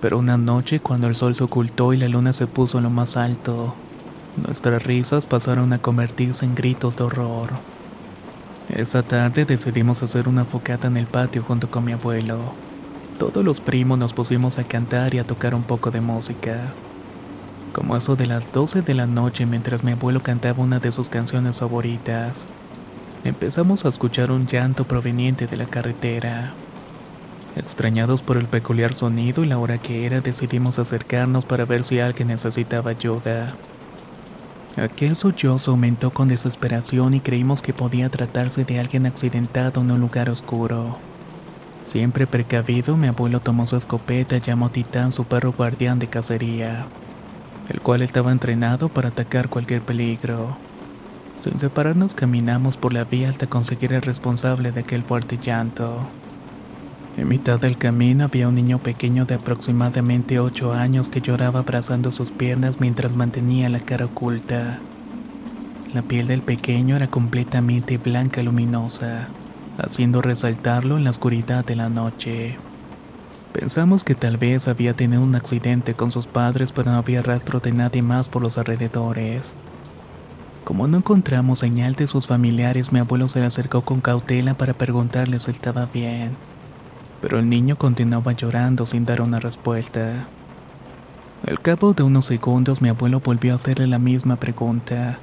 [0.00, 2.90] Pero una noche, cuando el sol se ocultó y la luna se puso en lo
[2.90, 3.74] más alto,
[4.36, 7.71] nuestras risas pasaron a convertirse en gritos de horror.
[8.72, 12.54] Esa tarde decidimos hacer una focata en el patio junto con mi abuelo.
[13.18, 16.72] Todos los primos nos pusimos a cantar y a tocar un poco de música.
[17.74, 21.10] Como eso de las 12 de la noche mientras mi abuelo cantaba una de sus
[21.10, 22.46] canciones favoritas,
[23.24, 26.54] empezamos a escuchar un llanto proveniente de la carretera.
[27.56, 32.00] Extrañados por el peculiar sonido y la hora que era, decidimos acercarnos para ver si
[32.00, 33.54] alguien necesitaba ayuda.
[34.76, 40.00] Aquel sollozo aumentó con desesperación y creímos que podía tratarse de alguien accidentado en un
[40.00, 40.96] lugar oscuro.
[41.90, 46.06] Siempre precavido, mi abuelo tomó su escopeta y llamó a Titán su perro guardián de
[46.06, 46.86] cacería,
[47.68, 50.56] el cual estaba entrenado para atacar cualquier peligro.
[51.44, 56.06] Sin separarnos caminamos por la vía hasta conseguir el responsable de aquel fuerte llanto.
[57.14, 62.10] En mitad del camino había un niño pequeño de aproximadamente 8 años que lloraba abrazando
[62.10, 64.78] sus piernas mientras mantenía la cara oculta.
[65.92, 69.28] La piel del pequeño era completamente blanca luminosa,
[69.76, 72.56] haciendo resaltarlo en la oscuridad de la noche.
[73.52, 77.60] Pensamos que tal vez había tenido un accidente con sus padres, pero no había rastro
[77.60, 79.52] de nadie más por los alrededores.
[80.64, 84.72] Como no encontramos señal de sus familiares, mi abuelo se le acercó con cautela para
[84.72, 86.30] preguntarle si estaba bien
[87.22, 90.26] pero el niño continuaba llorando sin dar una respuesta.
[91.48, 95.18] Al cabo de unos segundos mi abuelo volvió a hacerle la misma pregunta.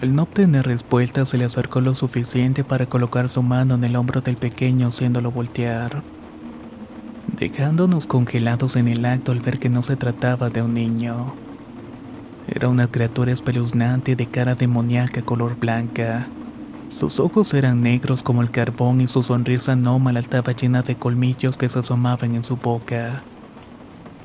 [0.00, 3.96] Al no obtener respuesta se le acercó lo suficiente para colocar su mano en el
[3.96, 6.02] hombro del pequeño haciéndolo voltear,
[7.38, 11.34] dejándonos congelados en el acto al ver que no se trataba de un niño.
[12.46, 16.28] Era una criatura espeluznante de cara demoníaca color blanca,
[16.90, 21.56] sus ojos eran negros como el carbón y su sonrisa anómala estaba llena de colmillos
[21.56, 23.22] que se asomaban en su boca.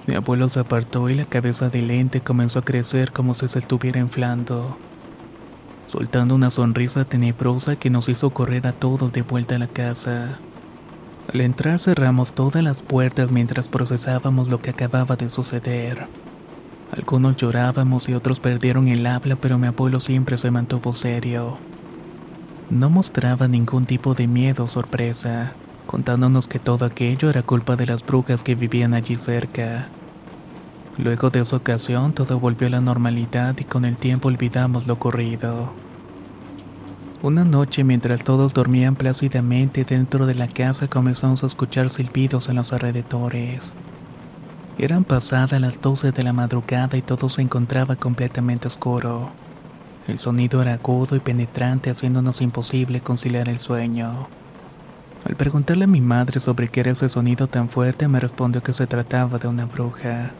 [0.07, 3.59] Mi abuelo se apartó y la cabeza del lente comenzó a crecer como si se
[3.59, 4.77] estuviera inflando,
[5.87, 10.39] soltando una sonrisa tenebrosa que nos hizo correr a todos de vuelta a la casa.
[11.31, 16.07] Al entrar cerramos todas las puertas mientras procesábamos lo que acababa de suceder.
[16.91, 21.57] Algunos llorábamos y otros perdieron el habla, pero mi abuelo siempre se mantuvo serio.
[22.71, 25.51] No mostraba ningún tipo de miedo o sorpresa,
[25.87, 29.89] contándonos que todo aquello era culpa de las brujas que vivían allí cerca.
[30.97, 34.93] Luego de esa ocasión todo volvió a la normalidad y con el tiempo olvidamos lo
[34.93, 35.73] ocurrido.
[37.21, 42.55] Una noche mientras todos dormían plácidamente dentro de la casa comenzamos a escuchar silbidos en
[42.55, 43.73] los alrededores.
[44.77, 49.29] Eran pasadas las 12 de la madrugada y todo se encontraba completamente oscuro.
[50.07, 54.27] El sonido era agudo y penetrante haciéndonos imposible conciliar el sueño.
[55.25, 58.73] Al preguntarle a mi madre sobre qué era ese sonido tan fuerte, me respondió que
[58.73, 60.31] se trataba de una bruja.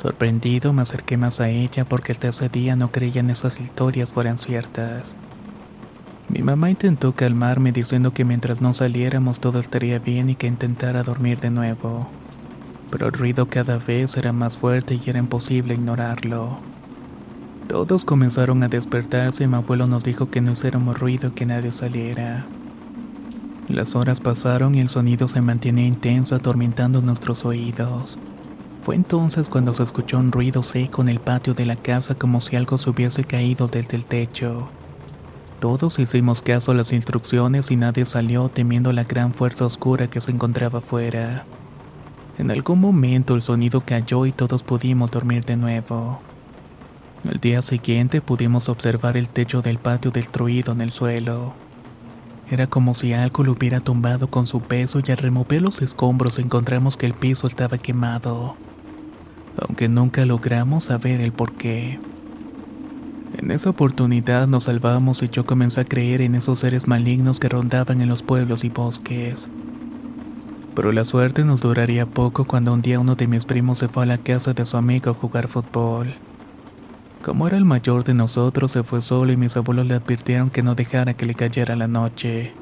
[0.00, 4.12] Sorprendido, me acerqué más a ella porque hasta ese día no creía en esas historias
[4.12, 5.16] fueran ciertas.
[6.28, 11.02] Mi mamá intentó calmarme diciendo que mientras no saliéramos todo estaría bien y que intentara
[11.02, 12.08] dormir de nuevo.
[12.90, 16.71] Pero el ruido cada vez era más fuerte y era imposible ignorarlo.
[17.68, 21.70] Todos comenzaron a despertarse y mi abuelo nos dijo que no hiciéramos ruido que nadie
[21.70, 22.46] saliera.
[23.68, 28.18] Las horas pasaron y el sonido se mantenía intenso atormentando nuestros oídos.
[28.82, 32.40] Fue entonces cuando se escuchó un ruido seco en el patio de la casa como
[32.40, 34.68] si algo se hubiese caído desde el techo.
[35.60, 40.20] Todos hicimos caso a las instrucciones y nadie salió temiendo la gran fuerza oscura que
[40.20, 41.46] se encontraba afuera.
[42.38, 46.20] En algún momento el sonido cayó y todos pudimos dormir de nuevo.
[47.24, 51.54] Al día siguiente pudimos observar el techo del patio destruido en el suelo.
[52.50, 56.40] Era como si algo lo hubiera tumbado con su peso y al remover los escombros
[56.40, 58.56] encontramos que el piso estaba quemado.
[59.68, 62.00] aunque nunca logramos saber el por qué.
[63.36, 67.48] En esa oportunidad nos salvamos y yo comencé a creer en esos seres malignos que
[67.48, 69.48] rondaban en los pueblos y bosques.
[70.74, 74.04] Pero la suerte nos duraría poco cuando un día uno de mis primos se fue
[74.04, 76.14] a la casa de su amigo a jugar fútbol.
[77.22, 80.62] Como era el mayor de nosotros, se fue solo y mis abuelos le advirtieron que
[80.62, 82.52] no dejara que le cayera la noche,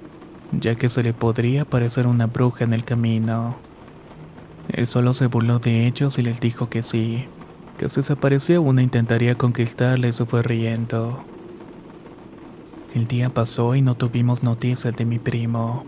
[0.53, 3.57] ya que se le podría aparecer una bruja en el camino.
[4.69, 7.27] Él solo se burló de ellos y les dijo que sí
[7.81, 11.25] que si se aparecía una intentaría conquistarla y se fue riendo.
[12.95, 15.87] El día pasó y no tuvimos noticias de mi primo.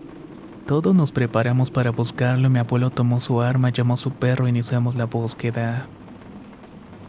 [0.65, 4.47] Todos nos preparamos para buscarlo y mi abuelo tomó su arma, llamó a su perro
[4.47, 5.87] e iniciamos la búsqueda.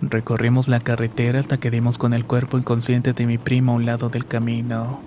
[0.01, 3.87] Recorrimos la carretera hasta que dimos con el cuerpo inconsciente de mi primo a un
[3.87, 5.01] lado del camino.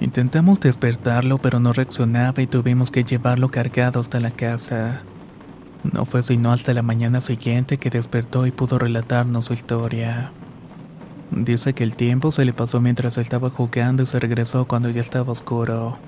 [0.00, 5.02] Intentamos despertarlo pero no reaccionaba y tuvimos que llevarlo cargado hasta la casa.
[5.92, 10.32] No fue sino hasta la mañana siguiente que despertó y pudo relatarnos su historia.
[11.30, 15.00] Dice que el tiempo se le pasó mientras estaba jugando y se regresó cuando ya
[15.00, 15.98] estaba oscuro.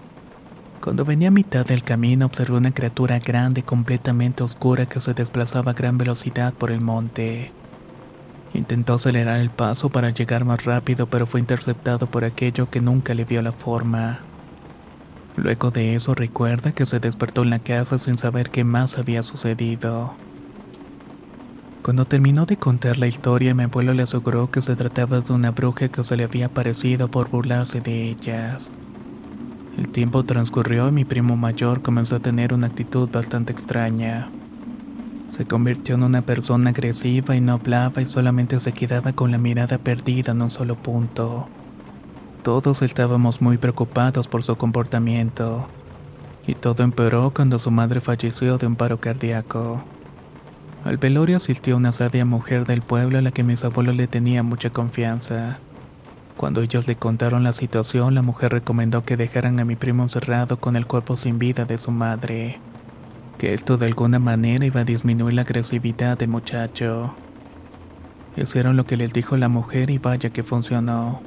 [0.80, 5.72] Cuando venía a mitad del camino observó una criatura grande completamente oscura que se desplazaba
[5.72, 7.57] a gran velocidad por el monte.
[8.54, 13.14] Intentó acelerar el paso para llegar más rápido pero fue interceptado por aquello que nunca
[13.14, 14.20] le vio la forma.
[15.36, 19.22] Luego de eso recuerda que se despertó en la casa sin saber qué más había
[19.22, 20.16] sucedido.
[21.82, 25.52] Cuando terminó de contar la historia, mi abuelo le aseguró que se trataba de una
[25.52, 28.70] bruja que se le había aparecido por burlarse de ellas.
[29.78, 34.28] El tiempo transcurrió y mi primo mayor comenzó a tener una actitud bastante extraña.
[35.38, 39.38] Se convirtió en una persona agresiva y no hablaba y solamente se quedaba con la
[39.38, 41.48] mirada perdida en un solo punto.
[42.42, 45.68] Todos estábamos muy preocupados por su comportamiento,
[46.44, 49.84] y todo empeoró cuando su madre falleció de un paro cardíaco.
[50.84, 54.44] Al velorio asistió una sabia mujer del pueblo a la que mis abuelos le tenían
[54.44, 55.60] mucha confianza.
[56.36, 60.58] Cuando ellos le contaron la situación, la mujer recomendó que dejaran a mi primo encerrado
[60.58, 62.58] con el cuerpo sin vida de su madre,
[63.38, 67.14] que esto de alguna manera iba a disminuir la agresividad del muchacho.
[68.36, 71.22] Hicieron lo que les dijo la mujer y vaya que funcionó.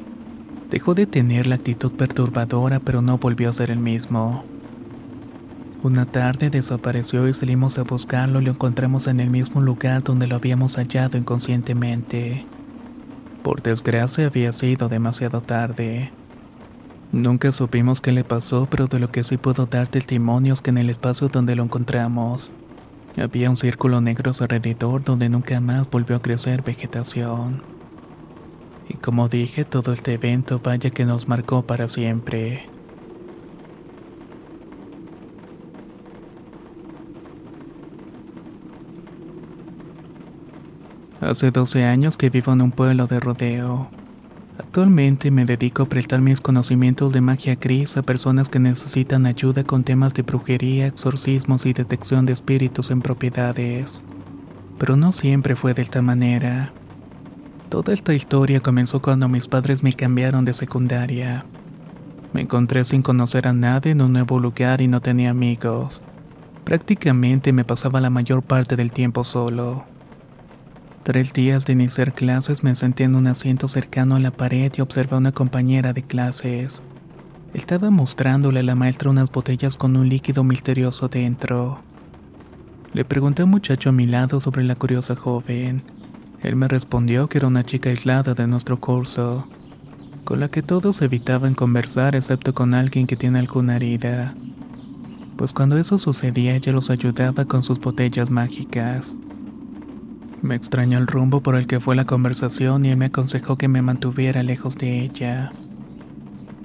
[0.69, 4.43] Dejó de tener la actitud perturbadora, pero no volvió a ser el mismo.
[5.83, 10.27] Una tarde desapareció y salimos a buscarlo y lo encontramos en el mismo lugar donde
[10.27, 12.45] lo habíamos hallado inconscientemente.
[13.41, 16.11] Por desgracia había sido demasiado tarde.
[17.11, 20.69] Nunca supimos qué le pasó, pero de lo que sí puedo dar testimonio es que
[20.69, 22.51] en el espacio donde lo encontramos,
[23.17, 27.63] había un círculo negro alrededor donde nunca más volvió a crecer vegetación.
[28.87, 32.69] Y como dije, todo este evento vaya que nos marcó para siempre.
[41.19, 44.00] Hace 12 años que vivo en un pueblo de rodeo.
[44.61, 49.63] Actualmente me dedico a prestar mis conocimientos de magia gris a personas que necesitan ayuda
[49.63, 54.03] con temas de brujería, exorcismos y detección de espíritus en propiedades.
[54.77, 56.73] Pero no siempre fue de esta manera.
[57.69, 61.43] Toda esta historia comenzó cuando mis padres me cambiaron de secundaria.
[62.31, 66.03] Me encontré sin conocer a nadie en un nuevo lugar y no tenía amigos.
[66.65, 69.90] Prácticamente me pasaba la mayor parte del tiempo solo.
[71.03, 74.81] Tres días de iniciar clases me senté en un asiento cercano a la pared y
[74.81, 76.83] observé a una compañera de clases.
[77.55, 81.81] Estaba mostrándole a la maestra unas botellas con un líquido misterioso dentro.
[82.93, 85.81] Le pregunté a un muchacho a mi lado sobre la curiosa joven.
[86.43, 89.47] Él me respondió que era una chica aislada de nuestro curso,
[90.23, 94.35] con la que todos evitaban conversar excepto con alguien que tiene alguna herida.
[95.35, 99.15] Pues cuando eso sucedía ella los ayudaba con sus botellas mágicas.
[100.41, 103.67] Me extrañó el rumbo por el que fue la conversación y él me aconsejó que
[103.67, 105.53] me mantuviera lejos de ella.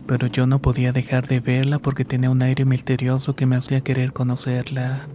[0.06, 3.82] Pero yo no podía dejar de verla porque tenía un aire misterioso que me hacía
[3.82, 5.08] querer conocerla.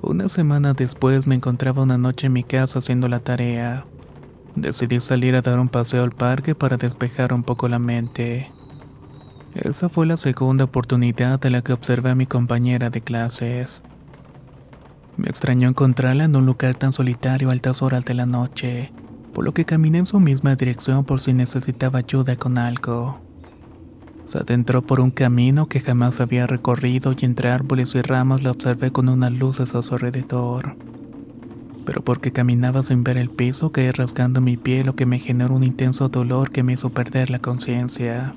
[0.00, 3.84] Una semana después me encontraba una noche en mi casa haciendo la tarea.
[4.56, 8.50] Decidí salir a dar un paseo al parque para despejar un poco la mente.
[9.54, 13.82] Esa fue la segunda oportunidad de la que observé a mi compañera de clases.
[15.16, 18.92] Me extrañó encontrarla en un lugar tan solitario a altas horas de la noche,
[19.32, 23.20] por lo que caminé en su misma dirección por si necesitaba ayuda con algo.
[24.24, 28.50] Se adentró por un camino que jamás había recorrido y entre árboles y ramas la
[28.50, 30.76] observé con unas luces a su alrededor.
[31.84, 35.54] Pero porque caminaba sin ver el piso caí rasgando mi pie lo que me generó
[35.54, 38.34] un intenso dolor que me hizo perder la conciencia.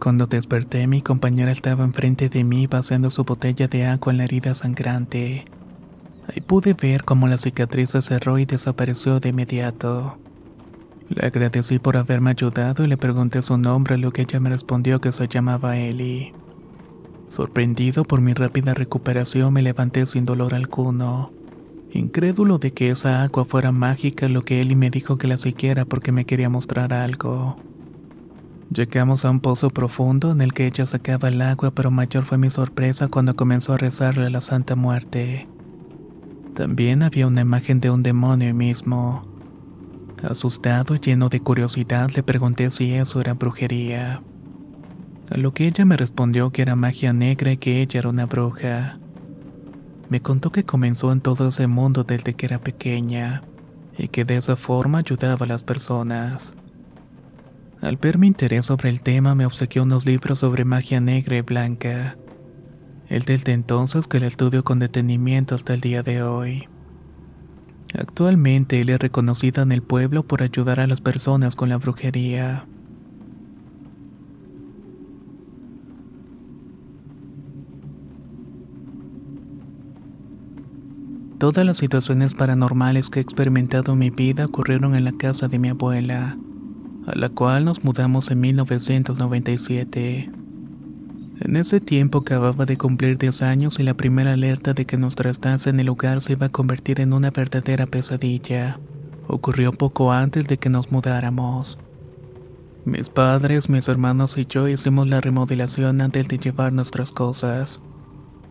[0.00, 4.24] Cuando desperté mi compañera estaba enfrente de mí vaciando su botella de agua en la
[4.24, 5.44] herida sangrante.
[6.32, 10.16] Ahí pude ver cómo la cicatriz se cerró y desapareció de inmediato.
[11.08, 14.50] Le agradecí por haberme ayudado y le pregunté su nombre, a lo que ella me
[14.50, 16.32] respondió que se llamaba Ellie.
[17.30, 21.32] Sorprendido por mi rápida recuperación, me levanté sin dolor alguno.
[21.90, 25.84] Incrédulo de que esa agua fuera mágica, lo que Ellie me dijo que la siquiera
[25.84, 27.56] porque me quería mostrar algo.
[28.72, 32.38] Llegamos a un pozo profundo en el que ella sacaba el agua, pero mayor fue
[32.38, 35.48] mi sorpresa cuando comenzó a rezarle a la Santa Muerte.
[36.54, 39.26] También había una imagen de un demonio mismo.
[40.22, 44.22] Asustado y lleno de curiosidad le pregunté si eso era brujería.
[45.30, 48.26] A lo que ella me respondió que era magia negra y que ella era una
[48.26, 48.98] bruja.
[50.08, 53.44] Me contó que comenzó en todo ese mundo desde que era pequeña
[53.96, 56.54] y que de esa forma ayudaba a las personas.
[57.80, 61.40] Al ver mi interés sobre el tema me obsequió unos libros sobre magia negra y
[61.42, 62.18] blanca.
[63.10, 66.68] El desde entonces que la estudio con detenimiento hasta el día de hoy.
[67.92, 72.66] Actualmente él es reconocida en el pueblo por ayudar a las personas con la brujería.
[81.38, 85.58] Todas las situaciones paranormales que he experimentado en mi vida ocurrieron en la casa de
[85.58, 86.38] mi abuela
[87.06, 90.39] a la cual nos mudamos en 1997.
[91.40, 95.30] En ese tiempo acababa de cumplir 10 años y la primera alerta de que nuestra
[95.30, 98.78] estancia en el lugar se iba a convertir en una verdadera pesadilla
[99.30, 101.78] ocurrió poco antes de que nos mudáramos.
[102.84, 107.80] Mis padres, mis hermanos y yo hicimos la remodelación antes de llevar nuestras cosas.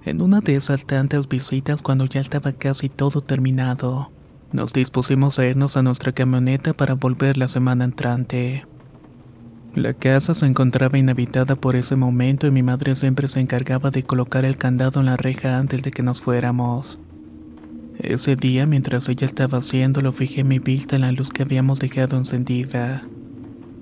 [0.05, 4.11] En una de esas tantas visitas cuando ya estaba casi todo terminado,
[4.51, 8.65] nos dispusimos a irnos a nuestra camioneta para volver la semana entrante.
[9.75, 14.03] La casa se encontraba inhabitada por ese momento y mi madre siempre se encargaba de
[14.03, 16.99] colocar el candado en la reja antes de que nos fuéramos.
[17.99, 22.17] Ese día, mientras ella estaba haciéndolo, fijé mi vista en la luz que habíamos dejado
[22.17, 23.03] encendida.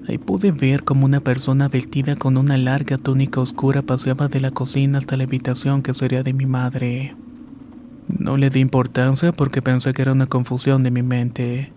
[0.07, 4.51] Ahí pude ver como una persona vestida con una larga túnica oscura paseaba de la
[4.51, 7.15] cocina hasta la habitación que sería de mi madre.
[8.07, 11.71] No le di importancia porque pensé que era una confusión de mi mente.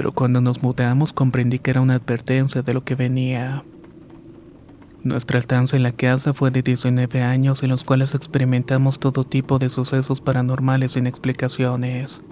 [0.00, 3.64] Pero cuando nos mudamos comprendí que era una advertencia de lo que venía.
[5.04, 9.58] Nuestra estancia en la casa fue de 19 años en los cuales experimentamos todo tipo
[9.58, 12.22] de sucesos paranormales sin explicaciones.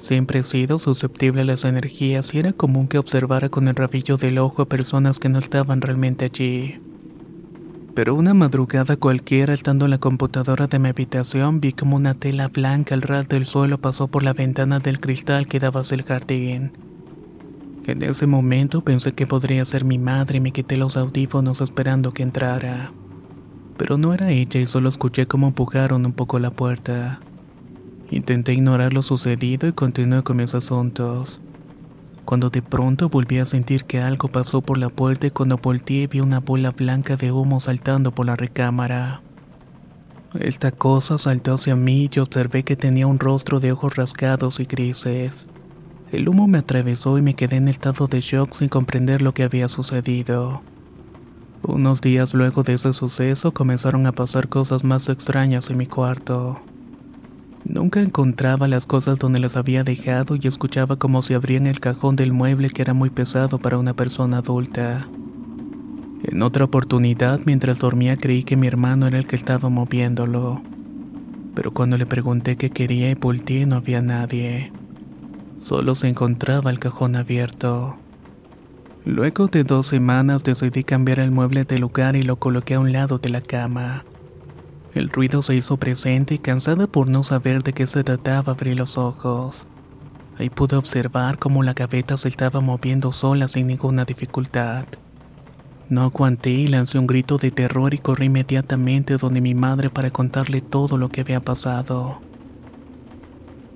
[0.00, 4.16] Siempre he sido susceptible a las energías y era común que observara con el rabillo
[4.16, 6.80] del ojo a personas que no estaban realmente allí.
[7.94, 12.48] Pero una madrugada cualquiera, estando en la computadora de mi habitación, vi como una tela
[12.48, 16.02] blanca al ras del suelo pasó por la ventana del cristal que daba hacia el
[16.02, 16.72] jardín.
[17.86, 22.12] En ese momento pensé que podría ser mi madre y me quité los audífonos esperando
[22.12, 22.92] que entrara.
[23.76, 27.20] Pero no era ella y solo escuché cómo empujaron un poco la puerta.
[28.10, 31.40] Intenté ignorar lo sucedido y continué con mis asuntos
[32.24, 36.06] cuando de pronto volví a sentir que algo pasó por la puerta y cuando volteé
[36.06, 39.22] vi una bola blanca de humo saltando por la recámara.
[40.38, 44.64] Esta cosa saltó hacia mí y observé que tenía un rostro de ojos rasgados y
[44.64, 45.46] grises.
[46.10, 49.44] El humo me atravesó y me quedé en estado de shock sin comprender lo que
[49.44, 50.62] había sucedido.
[51.62, 56.60] Unos días luego de ese suceso comenzaron a pasar cosas más extrañas en mi cuarto.
[57.64, 62.14] Nunca encontraba las cosas donde las había dejado y escuchaba como se abrían el cajón
[62.14, 65.08] del mueble que era muy pesado para una persona adulta.
[66.22, 70.62] En otra oportunidad, mientras dormía, creí que mi hermano era el que estaba moviéndolo.
[71.54, 74.70] Pero cuando le pregunté qué quería y volteé no había nadie.
[75.58, 77.96] Solo se encontraba el cajón abierto.
[79.06, 82.92] Luego de dos semanas decidí cambiar el mueble de lugar y lo coloqué a un
[82.92, 84.04] lado de la cama.
[84.94, 88.76] El ruido se hizo presente y cansada por no saber de qué se trataba abrí
[88.76, 89.66] los ojos.
[90.38, 94.84] Ahí pude observar cómo la gaveta se estaba moviendo sola sin ninguna dificultad.
[95.88, 100.12] No aguanté y lancé un grito de terror y corrí inmediatamente donde mi madre para
[100.12, 102.20] contarle todo lo que había pasado.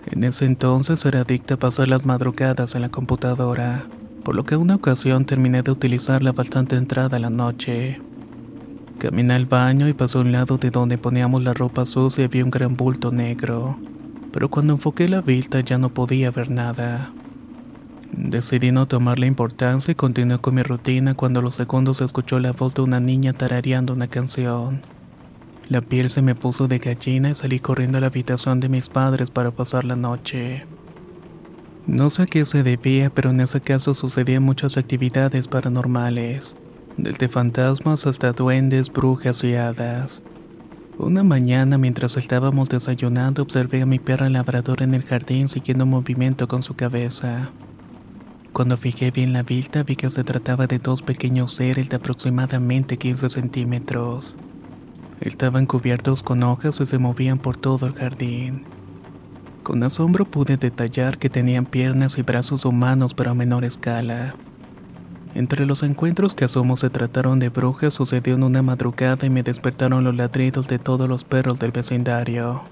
[0.06, 3.86] En ese entonces era adicta a pasar las madrugadas en la computadora,
[4.24, 7.98] por lo que una ocasión terminé de utilizarla bastante entrada la noche.
[8.98, 12.28] Caminé al baño y pasó a un lado de donde poníamos la ropa sucia y
[12.28, 13.78] vi un gran bulto negro.
[14.32, 17.12] Pero cuando enfoqué la vista ya no podía ver nada.
[18.10, 22.06] Decidí no tomar la importancia y continué con mi rutina cuando a los segundos se
[22.06, 24.82] escuchó la voz de una niña tarareando una canción.
[25.68, 28.88] La piel se me puso de gallina y salí corriendo a la habitación de mis
[28.88, 30.66] padres para pasar la noche.
[31.86, 36.56] No sé a qué se debía, pero en ese caso sucedían muchas actividades paranormales
[36.98, 40.22] desde fantasmas hasta duendes, brujas y hadas.
[40.98, 46.48] Una mañana mientras estábamos desayunando observé a mi perra labrador en el jardín siguiendo movimiento
[46.48, 47.52] con su cabeza.
[48.52, 52.96] Cuando fijé bien la vista vi que se trataba de dos pequeños seres de aproximadamente
[52.96, 54.34] 15 centímetros.
[55.20, 58.64] Estaban cubiertos con hojas y se movían por todo el jardín.
[59.62, 64.34] Con asombro pude detallar que tenían piernas y brazos humanos pero a menor escala.
[65.38, 69.44] Entre los encuentros que asumo se trataron de brujas sucedió en una madrugada y me
[69.44, 72.64] despertaron los ladridos de todos los perros del vecindario.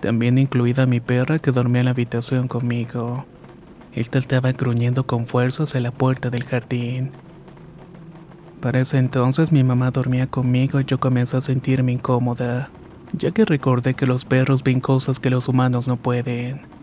[0.00, 3.26] También incluida mi perra que dormía en la habitación conmigo.
[3.92, 7.10] Esta estaba gruñendo con fuerza hacia la puerta del jardín.
[8.60, 12.70] Para ese entonces mi mamá dormía conmigo y yo comencé a sentirme incómoda,
[13.14, 16.81] ya que recordé que los perros ven cosas que los humanos no pueden.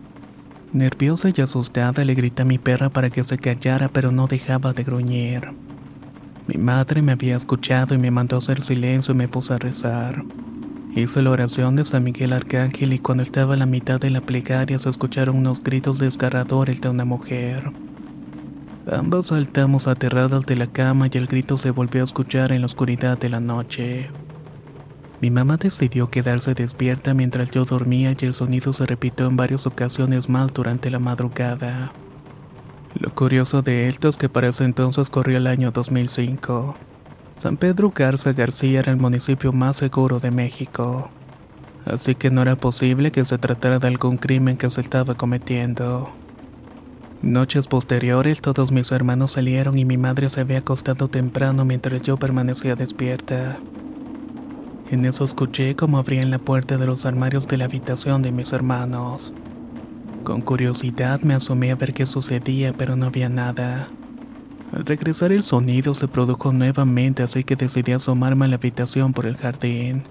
[0.72, 4.72] Nerviosa y asustada le grité a mi perra para que se callara pero no dejaba
[4.72, 5.52] de gruñir.
[6.46, 9.58] Mi madre me había escuchado y me mandó a hacer silencio y me puse a
[9.58, 10.24] rezar.
[10.94, 14.20] Hice la oración de San Miguel Arcángel y cuando estaba a la mitad de la
[14.20, 17.72] plegaria se escucharon unos gritos desgarradores de una mujer.
[18.90, 22.66] Ambas saltamos aterradas de la cama y el grito se volvió a escuchar en la
[22.66, 24.08] oscuridad de la noche.
[25.20, 29.66] Mi mamá decidió quedarse despierta mientras yo dormía y el sonido se repitió en varias
[29.66, 31.92] ocasiones más durante la madrugada.
[32.98, 36.74] Lo curioso de esto es que para ese entonces corría el año 2005.
[37.36, 41.10] San Pedro Garza García era el municipio más seguro de México,
[41.84, 46.10] así que no era posible que se tratara de algún crimen que se estaba cometiendo.
[47.22, 52.16] Noches posteriores todos mis hermanos salieron y mi madre se había acostado temprano mientras yo
[52.16, 53.58] permanecía despierta.
[54.90, 58.52] En eso escuché como abrían la puerta de los armarios de la habitación de mis
[58.52, 59.32] hermanos.
[60.24, 63.88] Con curiosidad me asomé a ver qué sucedía, pero no había nada.
[64.72, 69.26] Al regresar el sonido se produjo nuevamente, así que decidí asomarme a la habitación por
[69.26, 70.02] el jardín.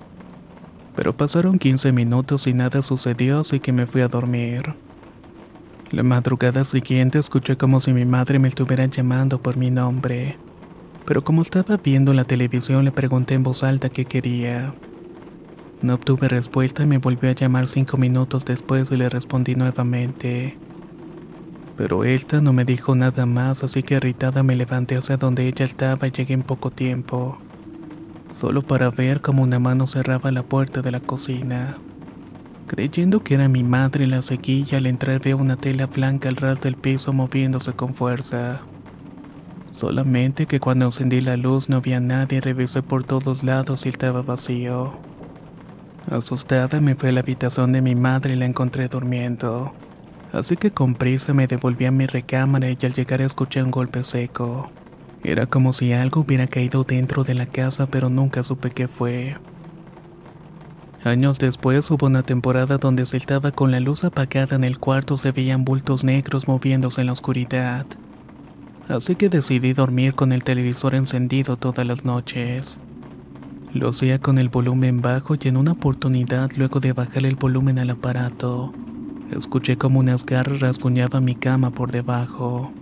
[0.96, 4.76] Pero pasaron 15 minutos y nada sucedió, así que me fui a dormir.
[5.92, 10.38] La madrugada siguiente escuché como si mi madre me estuviera llamando por mi nombre.
[11.06, 14.78] Pero como estaba viendo la televisión le pregunté en voz alta qué quería.
[15.82, 20.62] No obtuve respuesta y me volvió a llamar cinco minutos después y le respondí nuevamente.
[21.76, 25.66] Pero esta no me dijo nada más, así que irritada me levanté hacia donde ella
[25.66, 27.46] estaba y llegué en poco tiempo,
[28.32, 31.86] solo para ver cómo una mano cerraba la puerta de la cocina.
[32.68, 36.38] Creyendo que era mi madre, la seguí y al entrar veo una tela blanca al
[36.38, 38.70] ras del piso moviéndose con fuerza.
[39.80, 44.24] Solamente que cuando encendí la luz no había nadie revisé por todos lados y estaba
[44.24, 44.94] vacío.
[46.12, 49.74] Asustada me fui a la habitación de mi madre y la encontré durmiendo.
[50.34, 54.04] Así que con prisa me devolví a mi recámara y al llegar escuché un golpe
[54.04, 54.70] seco.
[55.24, 59.38] Era como si algo hubiera caído dentro de la casa pero nunca supe qué fue.
[61.06, 65.18] Años después hubo una temporada donde se estaba con la luz apagada en el cuarto
[65.18, 67.86] se veían bultos negros moviéndose en la oscuridad.
[68.90, 72.78] Así que decidí dormir con el televisor encendido todas las noches.
[73.72, 77.78] Lo hacía con el volumen bajo y en una oportunidad luego de bajar el volumen
[77.78, 78.74] al aparato,
[79.32, 82.74] Escuché como unas garras rasguñaban mi cama por debajo.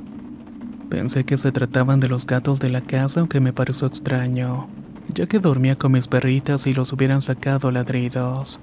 [0.89, 4.69] Pensé que se trataban de los gatos de la casa, aunque me pareció extraño,
[5.13, 8.61] ya que dormía con mis perritas y los hubieran sacado ladridos.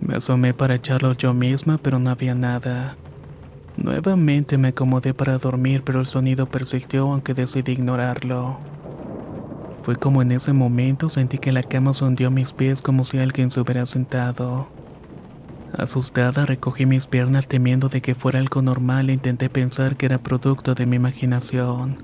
[0.00, 2.96] Me asomé para echarlos yo misma, pero no había nada.
[3.76, 8.58] Nuevamente me acomodé para dormir, pero el sonido persistió aunque decidí ignorarlo.
[9.82, 13.04] Fue como en ese momento sentí que la cama se hundió a mis pies como
[13.04, 14.68] si alguien se hubiera sentado.
[15.72, 20.18] Asustada recogí mis piernas temiendo de que fuera algo normal e intenté pensar que era
[20.18, 21.96] producto de mi imaginación.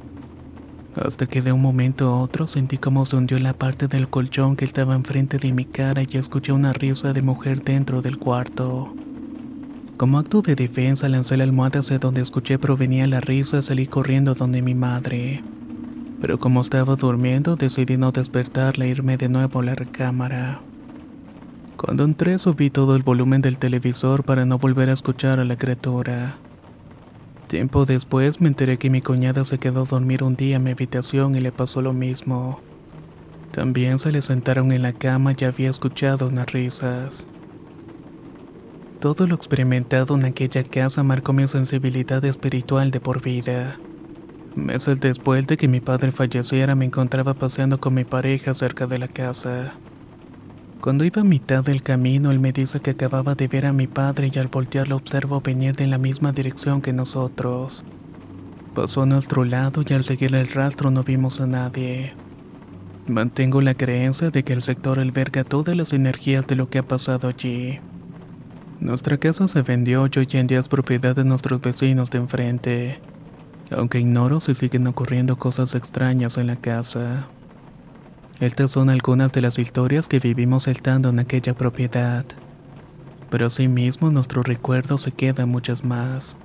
[0.94, 4.56] Hasta que de un momento a otro sentí como se hundió la parte del colchón
[4.56, 8.94] que estaba enfrente de mi cara y escuché una risa de mujer dentro del cuarto.
[9.97, 13.86] Como acto de defensa lancé la almohada hacia donde escuché provenía la risa y salí
[13.86, 15.42] corriendo donde mi madre.
[16.20, 20.61] Pero como estaba durmiendo decidí no despertarla e irme de nuevo a la recámara.
[21.78, 25.57] Cuando entré subí todo el volumen del televisor para no volver a escuchar a la
[25.57, 26.36] criatura.
[27.49, 30.72] Tiempo después me enteré que mi cuñada se quedó a dormir un día en mi
[30.72, 32.61] habitación y le pasó lo mismo.
[33.51, 37.26] También se le sentaron en la cama y había escuchado unas risas.
[39.01, 43.78] Todo lo experimentado en aquella casa marcó mi sensibilidad espiritual de por vida.
[44.55, 48.99] Meses después de que mi padre falleciera me encontraba paseando con mi pareja cerca de
[48.99, 49.74] la casa.
[50.80, 53.86] Cuando iba a mitad del camino, él me dice que acababa de ver a mi
[53.86, 57.84] padre y al voltear lo observo venir de la misma dirección que nosotros.
[58.74, 62.14] Pasó a nuestro lado y al seguir el rastro no vimos a nadie.
[63.09, 66.82] Mantengo la creencia de que el sector alberga todas las energías de lo que ha
[66.82, 67.78] pasado allí.
[68.80, 73.00] Nuestra casa se vendió y hoy en día es propiedad de nuestros vecinos de enfrente,
[73.70, 77.30] aunque ignoro si siguen ocurriendo cosas extrañas en la casa.
[78.38, 82.26] Estas son algunas de las historias que vivimos saltando en aquella propiedad,
[83.30, 86.36] pero asimismo nuestro recuerdo se quedan muchas más.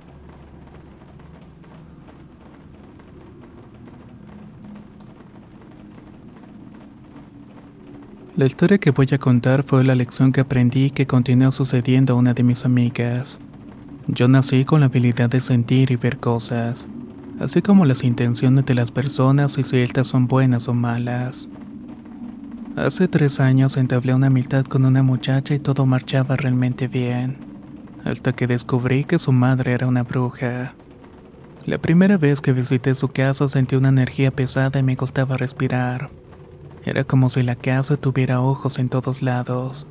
[8.34, 12.16] La historia que voy a contar fue la lección que aprendí que continuó sucediendo a
[12.16, 13.38] una de mis amigas.
[14.06, 16.88] Yo nací con la habilidad de sentir y ver cosas,
[17.40, 21.50] así como las intenciones de las personas y si estas son buenas o malas.
[22.74, 27.36] Hace tres años entablé una amistad con una muchacha y todo marchaba realmente bien,
[28.02, 30.74] hasta que descubrí que su madre era una bruja.
[31.66, 36.21] La primera vez que visité su casa sentí una energía pesada y me costaba respirar.
[36.84, 39.86] Era como si la casa tuviera ojos en todos lados.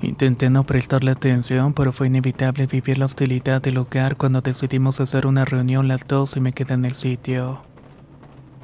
[0.00, 5.26] Intenté no prestarle atención, pero fue inevitable vivir la hostilidad del lugar cuando decidimos hacer
[5.26, 7.62] una reunión las dos y me quedé en el sitio.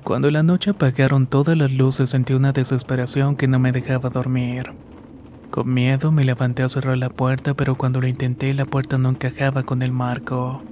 [0.05, 4.72] Cuando la noche apagaron todas las luces sentí una desesperación que no me dejaba dormir.
[5.51, 9.09] Con miedo me levanté a cerrar la puerta, pero cuando lo intenté la puerta no
[9.09, 10.62] encajaba con el marco.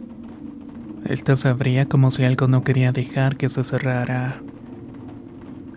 [1.07, 4.43] Esta se abría como si algo no quería dejar que se cerrara.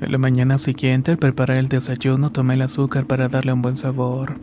[0.07, 4.39] La mañana siguiente, al preparar el desayuno, tomé el azúcar para darle un buen sabor.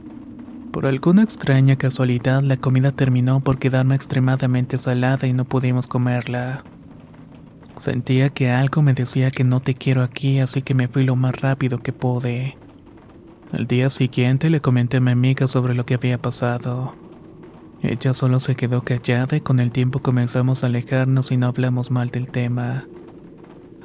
[0.73, 6.65] Por alguna extraña casualidad, la comida terminó por quedarme extremadamente salada y no pudimos comerla.
[7.79, 11.15] Sentía que algo me decía que no te quiero aquí, así que me fui lo
[11.15, 12.57] más rápido que pude.
[13.53, 16.97] Al día siguiente le comenté a mi amiga sobre lo que había pasado.
[17.83, 21.93] Ella solo se quedó callada y con el tiempo comenzamos a alejarnos y no hablamos
[21.93, 22.85] mal del tema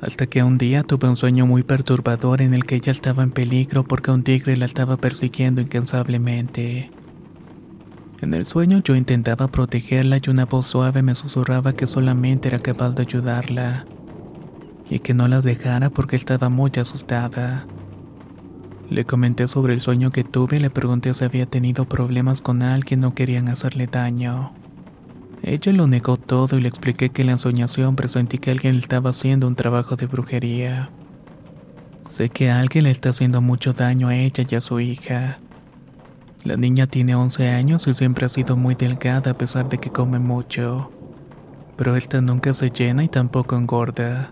[0.01, 3.31] hasta que un día tuve un sueño muy perturbador en el que ella estaba en
[3.31, 6.91] peligro porque un tigre la estaba persiguiendo incansablemente.
[8.19, 12.59] En el sueño yo intentaba protegerla y una voz suave me susurraba que solamente era
[12.59, 13.85] capaz de ayudarla
[14.89, 17.67] y que no la dejara porque estaba muy asustada.
[18.89, 22.63] Le comenté sobre el sueño que tuve y le pregunté si había tenido problemas con
[22.63, 24.53] alguien o querían hacerle daño.
[25.43, 29.11] Ella lo negó todo y le expliqué que la ensoñación presentí que alguien le estaba
[29.11, 30.89] haciendo un trabajo de brujería.
[32.09, 35.39] Sé que alguien le está haciendo mucho daño a ella y a su hija.
[36.43, 39.91] La niña tiene 11 años y siempre ha sido muy delgada a pesar de que
[39.91, 40.91] come mucho.
[41.75, 44.31] Pero esta nunca se llena y tampoco engorda.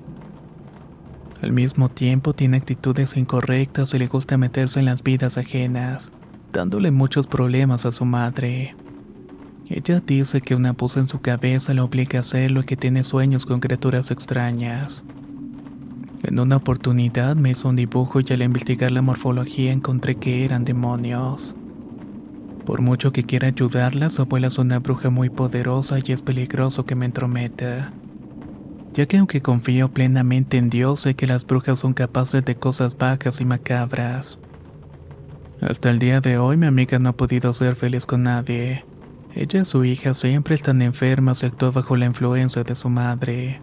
[1.41, 6.12] Al mismo tiempo tiene actitudes incorrectas y le gusta meterse en las vidas ajenas,
[6.51, 8.76] dándole muchos problemas a su madre.
[9.68, 13.03] Ella dice que una voz en su cabeza la obliga a hacerlo y que tiene
[13.03, 15.03] sueños con criaturas extrañas.
[16.24, 20.66] En una oportunidad me hizo un dibujo y al investigar la morfología encontré que eran
[20.66, 21.55] demonios.
[22.66, 26.86] Por mucho que quiera ayudarla, su abuela es una bruja muy poderosa y es peligroso
[26.86, 27.93] que me entrometa.
[28.93, 32.97] Ya que aunque confío plenamente en Dios, sé que las brujas son capaces de cosas
[32.97, 34.39] bajas y macabras.
[35.61, 38.84] Hasta el día de hoy mi amiga no ha podido ser feliz con nadie.
[39.36, 43.62] Ella y su hija siempre están enfermas y actúa bajo la influencia de su madre.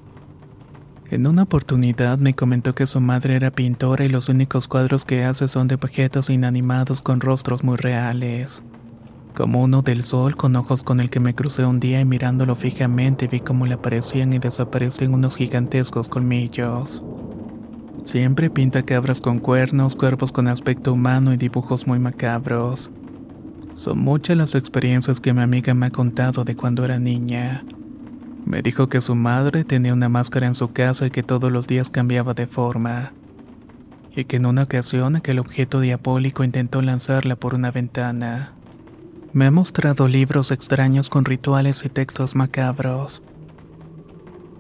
[1.11, 5.25] En una oportunidad me comentó que su madre era pintora y los únicos cuadros que
[5.25, 8.63] hace son de objetos inanimados con rostros muy reales.
[9.35, 12.55] Como uno del sol con ojos con el que me crucé un día y mirándolo
[12.55, 17.03] fijamente vi cómo le aparecían y desaparecían unos gigantescos colmillos.
[18.05, 22.91] Siempre pinta cabras con cuernos, cuerpos con aspecto humano y dibujos muy macabros.
[23.75, 27.65] Son muchas las experiencias que mi amiga me ha contado de cuando era niña.
[28.45, 31.67] Me dijo que su madre tenía una máscara en su casa y que todos los
[31.67, 33.13] días cambiaba de forma.
[34.15, 38.53] Y que en una ocasión aquel objeto diabólico intentó lanzarla por una ventana.
[39.33, 43.23] Me ha mostrado libros extraños con rituales y textos macabros.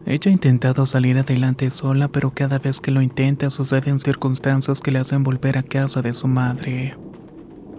[0.06, 4.90] Ella ha intentado salir adelante sola, pero cada vez que lo intenta suceden circunstancias que
[4.90, 6.96] le hacen volver a casa de su madre.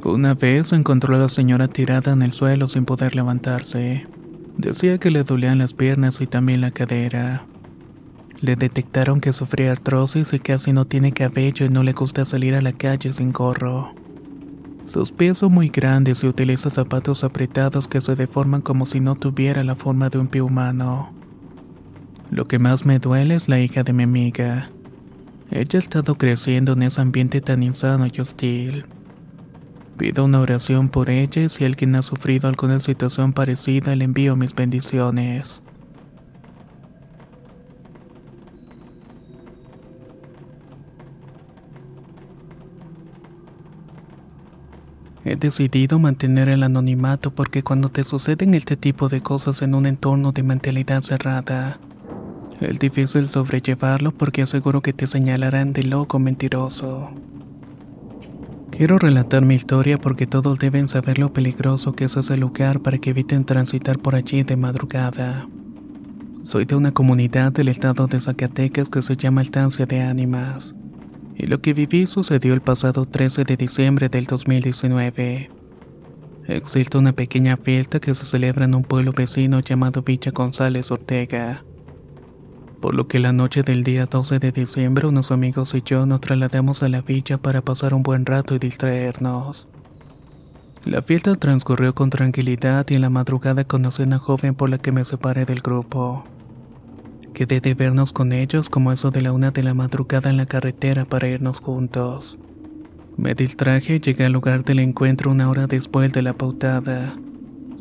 [0.06, 4.06] Una vez encontró a la señora tirada en el suelo sin poder levantarse.
[4.58, 7.46] Decía que le dolían las piernas y también la cadera.
[8.42, 12.54] Le detectaron que sufría artrosis y casi no tiene cabello y no le gusta salir
[12.54, 13.94] a la calle sin gorro.
[14.84, 19.16] Sus pies son muy grandes y utiliza zapatos apretados que se deforman como si no
[19.16, 21.14] tuviera la forma de un pie humano.
[22.30, 24.70] Lo que más me duele es la hija de mi amiga.
[25.50, 28.86] Ella ha estado creciendo en ese ambiente tan insano y hostil.
[29.98, 34.36] Pido una oración por ella y si alguien ha sufrido alguna situación parecida le envío
[34.36, 35.62] mis bendiciones.
[45.26, 49.86] He decidido mantener el anonimato porque cuando te suceden este tipo de cosas en un
[49.86, 51.80] entorno de mentalidad cerrada,
[52.60, 57.14] es difícil sobrellevarlo porque aseguro que te señalarán de loco mentiroso.
[58.76, 62.98] Quiero relatar mi historia porque todos deben saber lo peligroso que es ese lugar para
[62.98, 65.48] que eviten transitar por allí de madrugada.
[66.44, 70.74] Soy de una comunidad del estado de Zacatecas que se llama Estancia de Ánimas.
[71.36, 75.52] Y lo que viví sucedió el pasado 13 de diciembre del 2019.
[76.48, 81.64] Existe una pequeña fiesta que se celebra en un pueblo vecino llamado Villa González Ortega.
[82.84, 86.20] Por lo que la noche del día 12 de diciembre unos amigos y yo nos
[86.20, 89.70] trasladamos a la villa para pasar un buen rato y distraernos.
[90.84, 94.80] La fiesta transcurrió con tranquilidad y en la madrugada conocí a una joven por la
[94.80, 96.26] que me separé del grupo.
[97.34, 100.46] Quedé de vernos con ellos como eso de la una de la madrugada en la
[100.46, 102.38] carretera para irnos juntos.
[103.16, 107.16] Me distraje y llegué al lugar del encuentro una hora después de la pautada,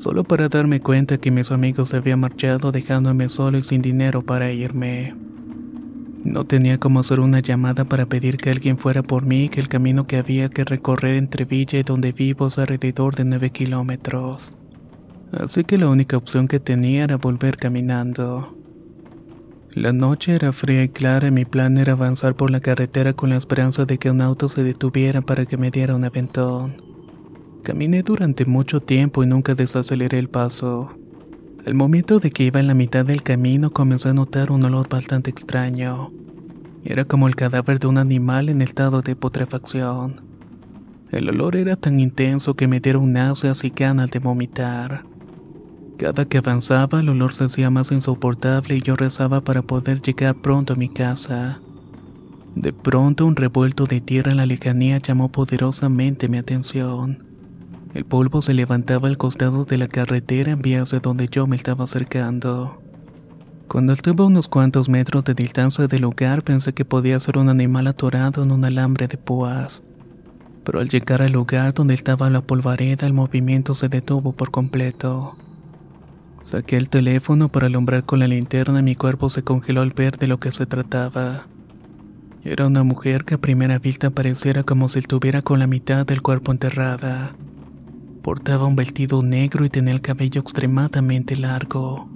[0.02, 4.22] solo para darme cuenta que mis amigos se habían marchado dejándome solo y sin dinero
[4.22, 5.14] para irme.
[6.24, 9.68] No tenía como hacer una llamada para pedir que alguien fuera por mí que el
[9.68, 14.52] camino que había que recorrer entre Villa y donde vivo es alrededor de 9 kilómetros.
[15.32, 18.56] Así que la única opción que tenía era volver caminando.
[19.70, 23.30] La noche era fría y clara y mi plan era avanzar por la carretera con
[23.30, 26.91] la esperanza de que un auto se detuviera para que me diera un aventón.
[27.62, 30.90] Caminé durante mucho tiempo y nunca desaceleré el paso.
[31.64, 34.88] Al momento de que iba en la mitad del camino comencé a notar un olor
[34.88, 36.10] bastante extraño.
[36.82, 40.22] Era como el cadáver de un animal en estado de putrefacción.
[41.12, 45.04] El olor era tan intenso que me dieron náuseas y ganas de vomitar.
[45.98, 50.34] Cada que avanzaba el olor se hacía más insoportable y yo rezaba para poder llegar
[50.34, 51.60] pronto a mi casa.
[52.56, 57.31] De pronto un revuelto de tierra en la lejanía llamó poderosamente mi atención.
[57.94, 61.56] El polvo se levantaba al costado de la carretera en vías de donde yo me
[61.56, 62.80] estaba acercando.
[63.68, 67.50] Cuando estuve a unos cuantos metros de distancia del lugar pensé que podía ser un
[67.50, 69.82] animal atorado en un alambre de púas.
[70.64, 75.36] Pero al llegar al lugar donde estaba la polvareda el movimiento se detuvo por completo.
[76.42, 80.16] Saqué el teléfono para alumbrar con la linterna y mi cuerpo se congeló al ver
[80.16, 81.46] de lo que se trataba.
[82.42, 86.22] Era una mujer que a primera vista pareciera como si estuviera con la mitad del
[86.22, 87.36] cuerpo enterrada.
[88.22, 92.08] Portaba un vestido negro y tenía el cabello extremadamente largo.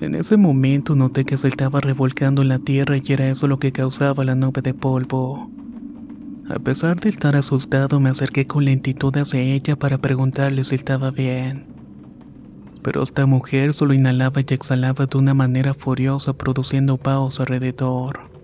[0.00, 3.58] En ese momento noté que se estaba revolcando en la tierra y era eso lo
[3.58, 5.50] que causaba la nube de polvo.
[6.48, 11.10] A pesar de estar asustado me acerqué con lentitud hacia ella para preguntarle si estaba
[11.10, 11.76] bien
[12.86, 18.35] pero esta mujer solo inhalaba y exhalaba de una manera furiosa produciendo paos alrededor.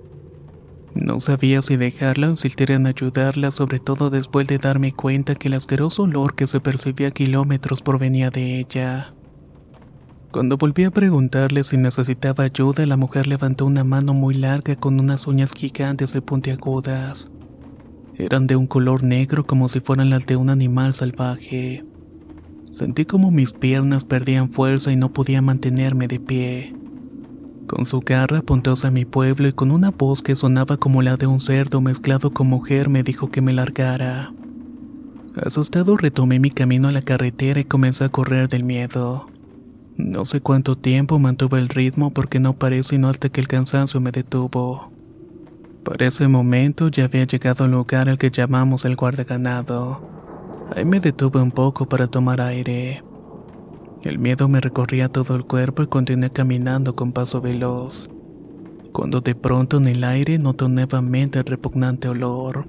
[0.95, 5.49] No sabía si dejarla o insistir en ayudarla, sobre todo después de darme cuenta que
[5.49, 9.14] el asqueroso olor que se percibía a kilómetros provenía de ella.
[10.32, 14.99] Cuando volví a preguntarle si necesitaba ayuda, la mujer levantó una mano muy larga con
[15.01, 17.30] unas uñas gigantes y puntiagudas.
[18.16, 21.84] Eran de un color negro como si fueran las de un animal salvaje.
[22.70, 26.74] Sentí como mis piernas perdían fuerza y no podía mantenerme de pie.
[27.67, 31.17] Con su garra apuntó hacia mi pueblo y con una voz que sonaba como la
[31.17, 34.33] de un cerdo mezclado con mujer me dijo que me largara.
[35.37, 39.27] Asustado retomé mi camino a la carretera y comencé a correr del miedo.
[39.97, 44.01] No sé cuánto tiempo mantuve el ritmo porque no paré sino hasta que el cansancio
[44.01, 44.93] me detuvo.
[45.85, 50.09] Para ese momento ya había llegado al lugar al que llamamos el guardaganado.
[50.75, 53.03] Ahí me detuve un poco para tomar aire.
[54.03, 58.11] El miedo me recorría todo el cuerpo y continué caminando con paso veloz.
[58.93, 62.67] Cuando de pronto en el aire noté nuevamente el repugnante olor.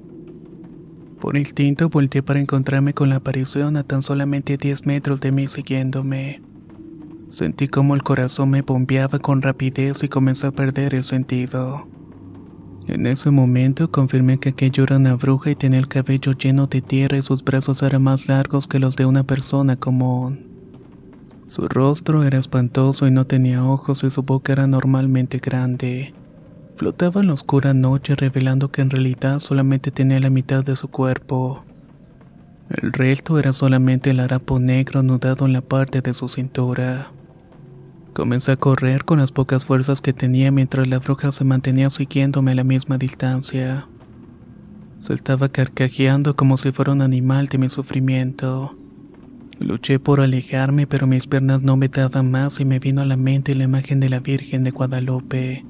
[1.19, 5.47] Por instinto volteé para encontrarme con la aparición a tan solamente 10 metros de mí
[5.47, 6.41] siguiéndome.
[7.29, 11.87] Sentí como el corazón me bombeaba con rapidez y comencé a perder el sentido.
[12.85, 16.83] En ese momento confirmé que aquello era una bruja y tenía el cabello lleno de
[16.83, 20.52] tierra y sus brazos eran más largos que los de una persona común.
[21.53, 26.11] Su rostro era espantoso y no tenía ojos y su boca era normalmente grande.
[26.77, 30.87] Flotaba en la oscura noche revelando que en realidad solamente tenía la mitad de su
[30.87, 31.63] cuerpo.
[32.69, 37.11] El resto era solamente el harapo negro anudado en la parte de su cintura.
[38.13, 42.53] Comencé a correr con las pocas fuerzas que tenía mientras la bruja se mantenía siguiéndome
[42.53, 43.87] a la misma distancia.
[44.97, 48.75] Se estaba carcajeando como si fuera un animal de mi sufrimiento.
[49.63, 53.15] Luché por alejarme, pero mis piernas no me daban más y me vino a la
[53.15, 55.65] mente la imagen de la Virgen de Guadalupe.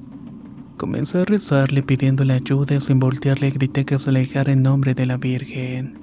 [0.76, 5.06] Comencé a rezarle pidiéndole ayuda y sin voltearle grité que se alejara en nombre de
[5.06, 6.00] la Virgen.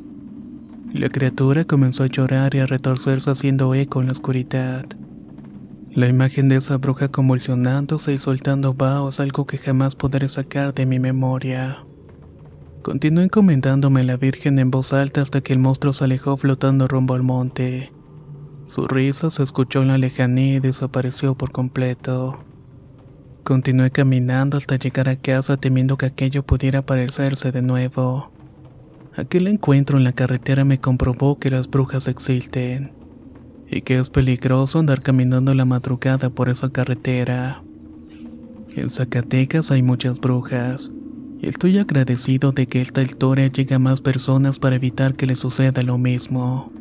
[0.94, 4.86] La criatura comenzó a llorar y a retorcerse haciendo eco en la oscuridad.
[5.94, 10.86] La imagen de esa bruja convulsionándose y soltando vaos algo que jamás podré sacar de
[10.86, 11.84] mi memoria.
[12.82, 16.88] Continué encomendándome a la Virgen en voz alta hasta que el monstruo se alejó flotando
[16.88, 17.91] rumbo al monte.
[18.66, 22.44] Su risa se escuchó en la lejanía y desapareció por completo.
[23.44, 28.32] Continué caminando hasta llegar a casa temiendo que aquello pudiera aparecerse de nuevo.
[29.16, 32.94] Aquel encuentro en la carretera me comprobó que las brujas existen
[33.70, 37.62] y que es peligroso andar caminando la madrugada por esa carretera.
[38.76, 40.91] En Zacatecas hay muchas brujas
[41.42, 45.82] Estoy agradecido de que esta historia llegue a más personas para evitar que le suceda
[45.82, 46.72] lo mismo.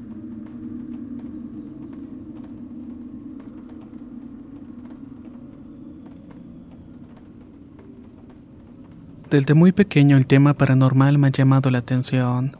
[9.30, 12.54] Desde muy pequeño el tema paranormal me ha llamado la atención.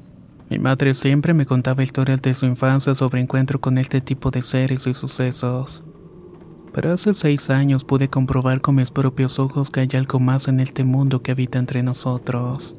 [0.49, 4.41] Mi madre siempre me contaba historias de su infancia sobre encuentro con este tipo de
[4.41, 5.85] seres y sucesos
[6.73, 10.61] pero hace seis años pude comprobar con mis propios ojos que hay algo más en
[10.61, 12.77] este mundo que habita entre nosotros.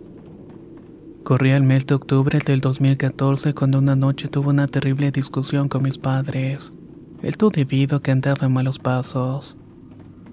[1.23, 5.83] Corría el mes de octubre del 2014 cuando una noche tuve una terrible discusión con
[5.83, 6.73] mis padres.
[7.21, 9.57] Esto debido a que andaba en malos pasos.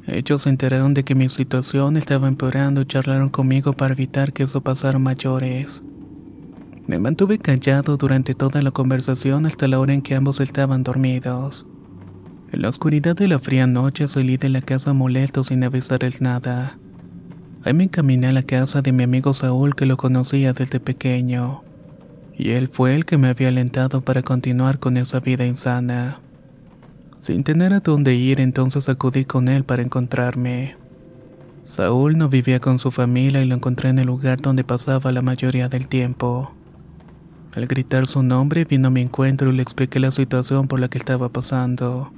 [0.06, 4.44] Ellos se enteraron de que mi situación estaba empeorando y charlaron conmigo para evitar que
[4.44, 5.82] eso pasara mayores.
[6.86, 11.67] Me mantuve callado durante toda la conversación hasta la hora en que ambos estaban dormidos.
[12.50, 16.78] En la oscuridad de la fría noche salí de la casa molesto sin avisarles nada.
[17.62, 21.62] Ahí me encaminé a la casa de mi amigo Saúl que lo conocía desde pequeño.
[22.34, 26.20] Y él fue el que me había alentado para continuar con esa vida insana.
[27.20, 30.76] Sin tener a dónde ir, entonces acudí con él para encontrarme.
[31.64, 35.20] Saúl no vivía con su familia y lo encontré en el lugar donde pasaba la
[35.20, 36.54] mayoría del tiempo.
[37.52, 40.88] Al gritar su nombre vino a mi encuentro y le expliqué la situación por la
[40.88, 42.10] que estaba pasando.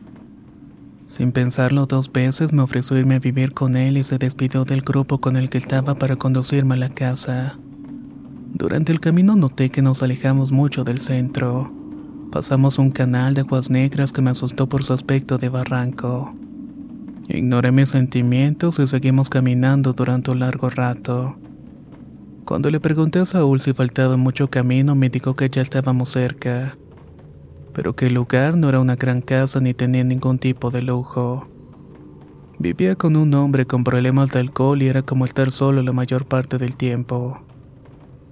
[1.16, 4.80] Sin pensarlo dos veces me ofreció irme a vivir con él y se despidió del
[4.80, 7.58] grupo con el que estaba para conducirme a la casa.
[8.54, 11.72] Durante el camino noté que nos alejamos mucho del centro.
[12.30, 16.32] Pasamos un canal de aguas negras que me asustó por su aspecto de barranco.
[17.28, 21.36] Ignoré mis sentimientos y seguimos caminando durante un largo rato.
[22.44, 26.72] Cuando le pregunté a Saúl si faltaba mucho camino, me dijo que ya estábamos cerca
[27.80, 31.48] pero que el lugar no era una gran casa ni tenía ningún tipo de lujo.
[32.58, 36.26] Vivía con un hombre con problemas de alcohol y era como estar solo la mayor
[36.26, 37.40] parte del tiempo.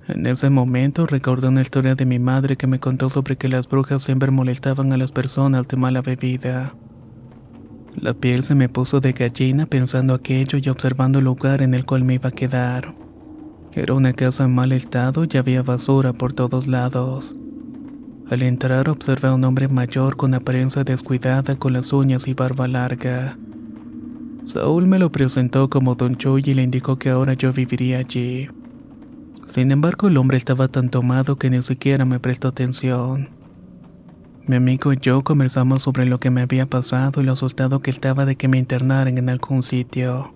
[0.07, 3.67] En ese momento recordé una historia de mi madre que me contó sobre que las
[3.67, 6.75] brujas siempre molestaban a las personas de mala bebida.
[7.99, 11.87] La piel se me puso de gallina pensando aquello y observando el lugar en el
[11.87, 12.95] cual me iba a quedar.
[13.73, 17.35] Era una casa en mal estado y había basura por todos lados.
[18.31, 22.69] Al entrar observé a un hombre mayor con apariencia descuidada con las uñas y barba
[22.69, 23.39] larga.
[24.45, 28.49] Saúl me lo presentó como Don Chuy y le indicó que ahora yo viviría allí.
[29.51, 33.31] Sin embargo, el hombre estaba tan tomado que ni siquiera me prestó atención.
[34.47, 37.91] Mi amigo y yo conversamos sobre lo que me había pasado y lo asustado que
[37.91, 40.35] estaba de que me internaran en algún sitio.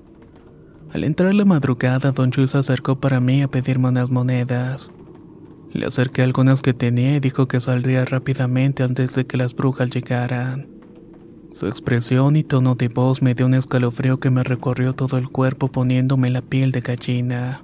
[0.94, 4.93] Al entrar la madrugada, Don Chuy se acercó para mí a pedirme unas monedas.
[5.73, 9.90] Le acerqué algunas que tenía y dijo que saldría rápidamente antes de que las brujas
[9.90, 10.69] llegaran.
[11.53, 15.28] Su expresión y tono de voz me dio un escalofrío que me recorrió todo el
[15.31, 17.62] cuerpo poniéndome la piel de gallina.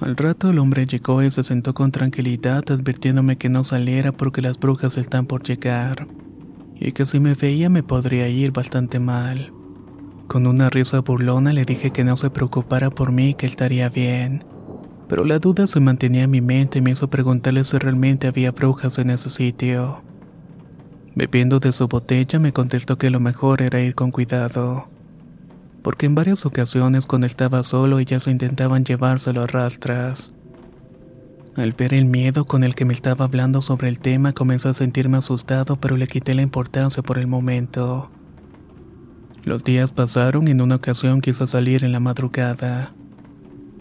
[0.00, 4.42] Al rato el hombre llegó y se sentó con tranquilidad advirtiéndome que no saliera porque
[4.42, 6.08] las brujas están por llegar
[6.74, 9.52] y que si me veía me podría ir bastante mal.
[10.26, 14.44] Con una risa burlona le dije que no se preocupara por mí que estaría bien
[15.08, 18.52] pero la duda se mantenía en mi mente y me hizo preguntarle si realmente había
[18.52, 20.02] brujas en ese sitio.
[21.14, 24.88] Bebiendo de su botella me contestó que lo mejor era ir con cuidado,
[25.82, 30.32] porque en varias ocasiones cuando estaba solo ellas intentaban llevárselo a rastras.
[31.56, 34.74] Al ver el miedo con el que me estaba hablando sobre el tema comenzó a
[34.74, 38.10] sentirme asustado pero le quité la importancia por el momento.
[39.44, 42.94] Los días pasaron y en una ocasión quiso salir en la madrugada.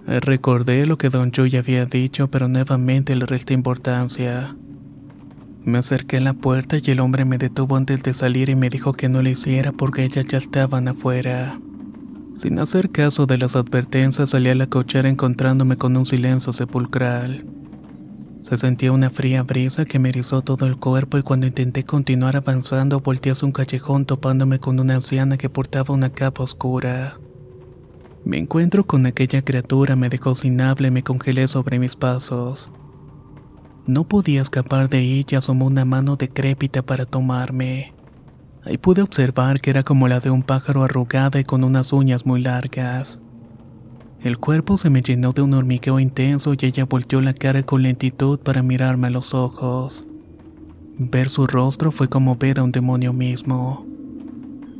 [0.05, 4.55] Recordé lo que Don Chuy había dicho, pero nuevamente le resté importancia.
[5.63, 8.69] Me acerqué a la puerta y el hombre me detuvo antes de salir y me
[8.69, 11.57] dijo que no lo hiciera porque ellas ya estaban afuera.
[12.35, 17.45] Sin hacer caso de las advertencias salí a la cochera encontrándome con un silencio sepulcral.
[18.41, 22.35] Se sentía una fría brisa que me erizó todo el cuerpo y cuando intenté continuar
[22.35, 27.19] avanzando volteé hacia un callejón topándome con una anciana que portaba una capa oscura.
[28.25, 32.71] Mi encuentro con aquella criatura me dejó sin habla y me congelé sobre mis pasos.
[33.85, 37.93] No podía escapar de ella, asomó una mano decrépita para tomarme.
[38.63, 42.25] Ahí pude observar que era como la de un pájaro arrugada y con unas uñas
[42.25, 43.19] muy largas.
[44.21, 47.83] El cuerpo se me llenó de un hormigueo intenso y ella volteó la cara con
[47.83, 50.05] lentitud para mirarme a los ojos.
[50.97, 53.85] Ver su rostro fue como ver a un demonio mismo.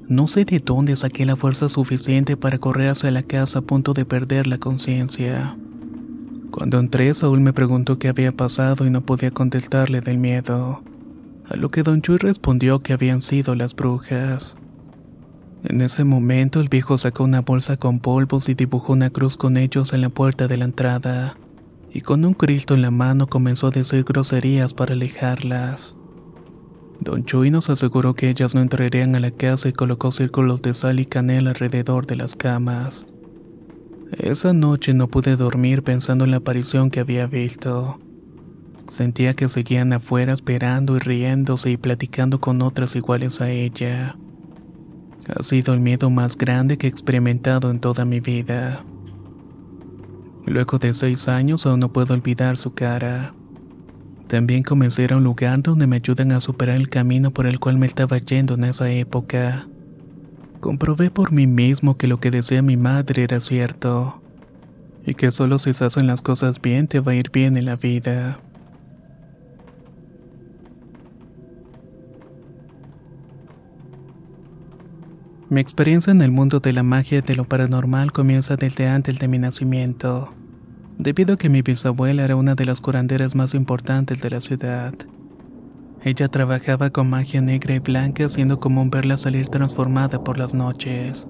[0.08, 3.94] No sé de dónde saqué la fuerza suficiente para correr hacia la casa a punto
[3.94, 5.58] de perder la conciencia.
[6.52, 10.84] Cuando entré, Saúl me preguntó qué había pasado y no podía contestarle del miedo.
[11.50, 14.56] A lo que don Chuy respondió que habían sido las brujas.
[15.64, 19.56] En ese momento el viejo sacó una bolsa con polvos y dibujó una cruz con
[19.56, 21.38] ellos en la puerta de la entrada,
[21.92, 25.96] y con un Cristo en la mano comenzó a decir groserías para alejarlas.
[27.04, 30.74] Don Chuy nos aseguró que ellas no entrarían a la casa y colocó círculos de
[30.74, 33.06] sal y canela alrededor de las camas.
[34.18, 38.00] Esa noche no pude dormir pensando en la aparición que había visto.
[38.90, 44.16] Sentía que seguían afuera esperando y riéndose y platicando con otras iguales a ella.
[45.28, 48.86] Ha sido el miedo más grande que he experimentado en toda mi vida.
[50.46, 53.34] Luego de seis años aún no puedo olvidar su cara.
[54.34, 57.78] También comencé a un lugar donde me ayudan a superar el camino por el cual
[57.78, 59.68] me estaba yendo en esa época.
[60.60, 64.24] Comprobé por mí mismo que lo que decía mi madre era cierto,
[65.06, 67.66] y que solo si se hacen las cosas bien te va a ir bien en
[67.66, 68.40] la vida.
[75.52, 79.20] Mi experiencia en el mundo de la magia y de lo paranormal comienza desde antes
[79.20, 80.34] de mi nacimiento,
[80.98, 84.94] debido a que mi bisabuela era una de las curanderas más importantes de la ciudad.
[86.04, 91.28] Ella trabajaba con magia negra y blanca, siendo común verla salir transformada por las noches.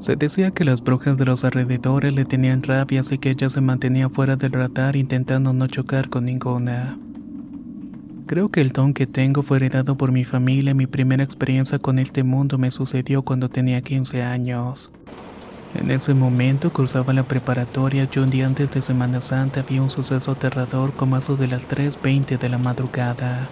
[0.00, 3.60] Se decía que las brujas de los alrededores le tenían rabia, así que ella se
[3.60, 6.98] mantenía fuera del radar intentando no chocar con ninguna.
[8.26, 11.78] Creo que el don que tengo fue heredado por mi familia y mi primera experiencia
[11.78, 14.92] con este mundo me sucedió cuando tenía 15 años.
[15.74, 19.90] En ese momento cursaba la preparatoria y un día antes de Semana Santa vi un
[19.90, 23.46] suceso aterrador como a eso de las 3.20 de la madrugada.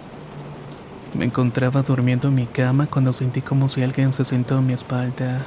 [1.13, 4.73] Me encontraba durmiendo en mi cama cuando sentí como si alguien se sentó en mi
[4.73, 5.45] espalda.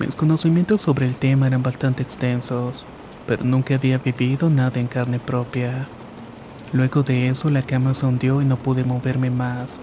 [0.00, 2.86] Mis conocimientos sobre el tema eran bastante extensos,
[3.26, 5.86] pero nunca había vivido nada en carne propia.
[6.72, 9.78] Luego de eso la cama se hundió y no pude moverme más.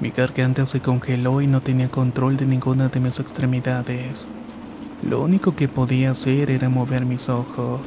[0.00, 4.26] Mi garganta se congeló y no tenía control de ninguna de mis extremidades.
[5.08, 7.80] Lo único que podía hacer era mover mis ojos.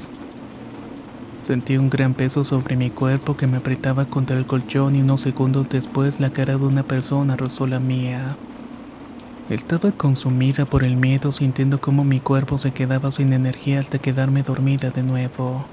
[1.46, 5.22] Sentí un gran peso sobre mi cuerpo que me apretaba contra el colchón y unos
[5.22, 8.36] segundos después la cara de una persona rozó la mía.
[9.50, 14.44] Estaba consumida por el miedo sintiendo cómo mi cuerpo se quedaba sin energía hasta quedarme
[14.44, 15.66] dormida de nuevo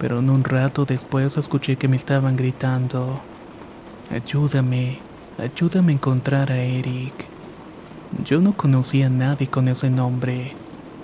[0.00, 3.20] pero en un rato después escuché que me estaban gritando,
[4.10, 4.98] ayúdame,
[5.36, 7.12] ayúdame a encontrar a Eric.
[8.24, 10.52] Yo no conocía a nadie con ese nombre.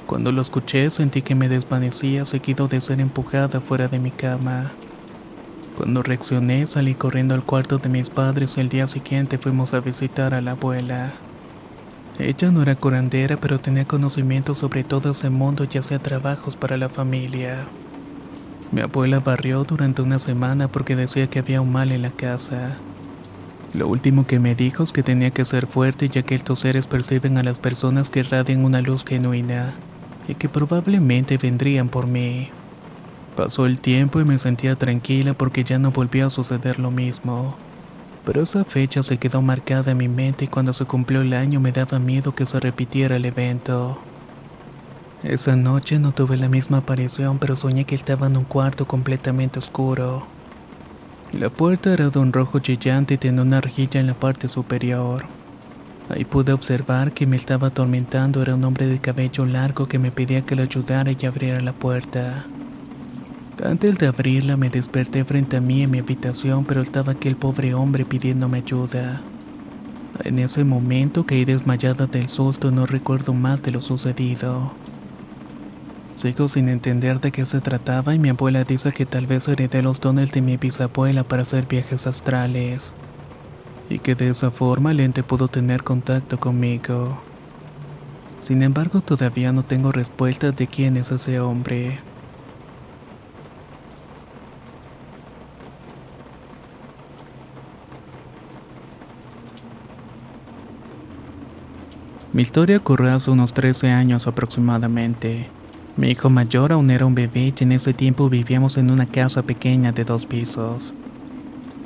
[0.07, 4.73] Cuando lo escuché sentí que me desvanecía seguido de ser empujada fuera de mi cama.
[5.77, 9.81] Cuando reaccioné salí corriendo al cuarto de mis padres y el día siguiente fuimos a
[9.81, 11.13] visitar a la abuela.
[12.19, 16.77] Ella no era curandera pero tenía conocimiento sobre todo ese mundo y hacía trabajos para
[16.77, 17.69] la familia.
[18.73, 22.77] Mi abuela barrió durante una semana porque decía que había un mal en la casa.
[23.77, 26.87] Lo último que me dijo es que tenía que ser fuerte ya que estos seres
[26.87, 29.75] perciben a las personas que irradian una luz genuina
[30.27, 32.49] y que probablemente vendrían por mí.
[33.37, 37.55] Pasó el tiempo y me sentía tranquila porque ya no volvió a suceder lo mismo.
[38.25, 41.61] Pero esa fecha se quedó marcada en mi mente y cuando se cumplió el año
[41.61, 43.99] me daba miedo que se repitiera el evento.
[45.23, 49.59] Esa noche no tuve la misma aparición, pero soñé que estaba en un cuarto completamente
[49.59, 50.27] oscuro.
[51.33, 55.25] La puerta era de un rojo chillante y tenía una rejilla en la parte superior.
[56.09, 60.13] Ahí pude observar que me estaba atormentando era un hombre de cabello largo que me
[60.13, 62.47] pedía que le ayudara y abriera la puerta.
[63.63, 67.75] Antes de abrirla me desperté frente a mí en mi habitación, pero estaba aquel pobre
[67.75, 69.21] hombre pidiéndome ayuda.
[70.25, 74.75] En ese momento caí desmayada del susto y no recuerdo más de lo sucedido.
[76.21, 79.83] Sigo sin entender de qué se trataba y mi abuela dice que tal vez heredé
[79.83, 82.95] los dones de mi bisabuela para hacer viajes astrales.
[83.91, 87.21] Y que de esa forma el ente pudo tener contacto conmigo.
[88.47, 92.01] Sin embargo, todavía no tengo respuesta de quién es ese hombre.
[102.33, 105.56] Mi historia ocurrió hace unos 13 años aproximadamente.
[105.97, 109.43] Mi hijo mayor aún era un bebé y en ese tiempo vivíamos en una casa
[109.43, 110.93] pequeña de dos pisos.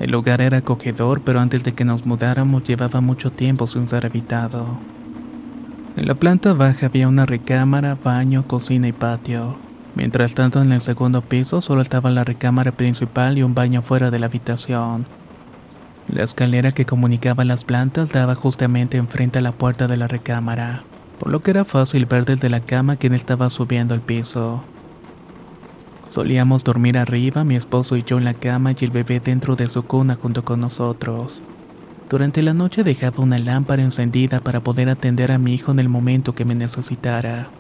[0.01, 4.07] El lugar era acogedor, pero antes de que nos mudáramos llevaba mucho tiempo sin ser
[4.07, 4.79] habitado.
[5.97, 9.57] En la planta baja había una recámara, baño, cocina y patio.
[9.95, 14.11] Mientras tanto en el segundo piso solo estaba la recámara principal y un baño fuera
[14.11, 15.07] de la habitación.
[16.09, 20.83] La escalera que comunicaba las plantas daba justamente enfrente a la puerta de la recámara,
[21.21, 24.65] por lo que era fácil ver desde la cama quién estaba subiendo al piso.
[26.09, 29.69] Solíamos dormir arriba, mi esposo y yo en la cama y el bebé dentro de
[29.69, 31.43] su cuna junto con nosotros.
[32.09, 35.91] Durante la noche dejaba una lámpara encendida para poder atender a mi hijo en el
[35.91, 37.51] momento que me necesitara.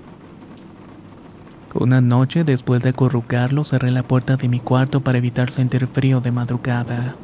[1.75, 6.23] Una noche, después de acurrucarlo, cerré la puerta de mi cuarto para evitar sentir frío
[6.23, 7.15] de madrugada.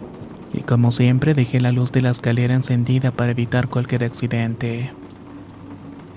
[0.52, 4.92] Y como siempre, dejé la luz de la escalera encendida para evitar cualquier accidente.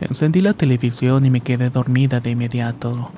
[0.02, 3.12] Encendí la televisión y me quedé dormida de inmediato.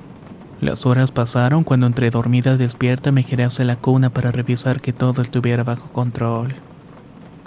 [0.60, 4.80] Las horas pasaron cuando entre dormida y despierta me giré hacia la cuna para revisar
[4.80, 6.54] que todo estuviera bajo control.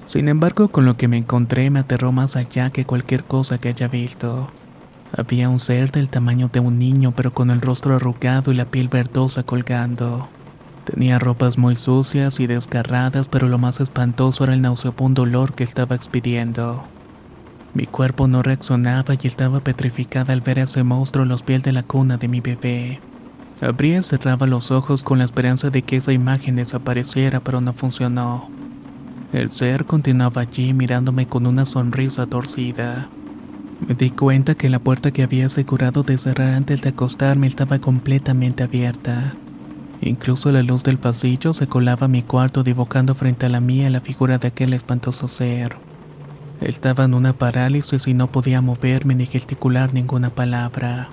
[0.08, 3.70] Sin embargo, con lo que me encontré me aterró más allá que cualquier cosa que
[3.70, 4.50] haya visto.
[5.16, 8.66] Había un ser del tamaño de un niño pero con el rostro arrugado y la
[8.66, 10.28] piel verdosa colgando.
[10.86, 15.64] Tenía ropas muy sucias y desgarradas, pero lo más espantoso era el nauseabundo olor que
[15.64, 16.86] estaba expidiendo.
[17.76, 21.74] Mi cuerpo no reaccionaba y estaba petrificada al ver a ese monstruo los pies de
[21.74, 23.02] la cuna de mi bebé.
[23.60, 27.74] Abría y cerraba los ojos con la esperanza de que esa imagen desapareciera, pero no
[27.74, 28.50] funcionó.
[29.34, 33.10] El ser continuaba allí mirándome con una sonrisa torcida.
[33.86, 37.80] Me di cuenta que la puerta que había asegurado de cerrar antes de acostarme estaba
[37.80, 39.36] completamente abierta.
[40.00, 43.90] Incluso la luz del pasillo se colaba a mi cuarto dibujando frente a la mía
[43.90, 45.85] la figura de aquel espantoso ser.
[46.62, 51.10] Estaba en una parálisis y no podía moverme ni gesticular ninguna palabra.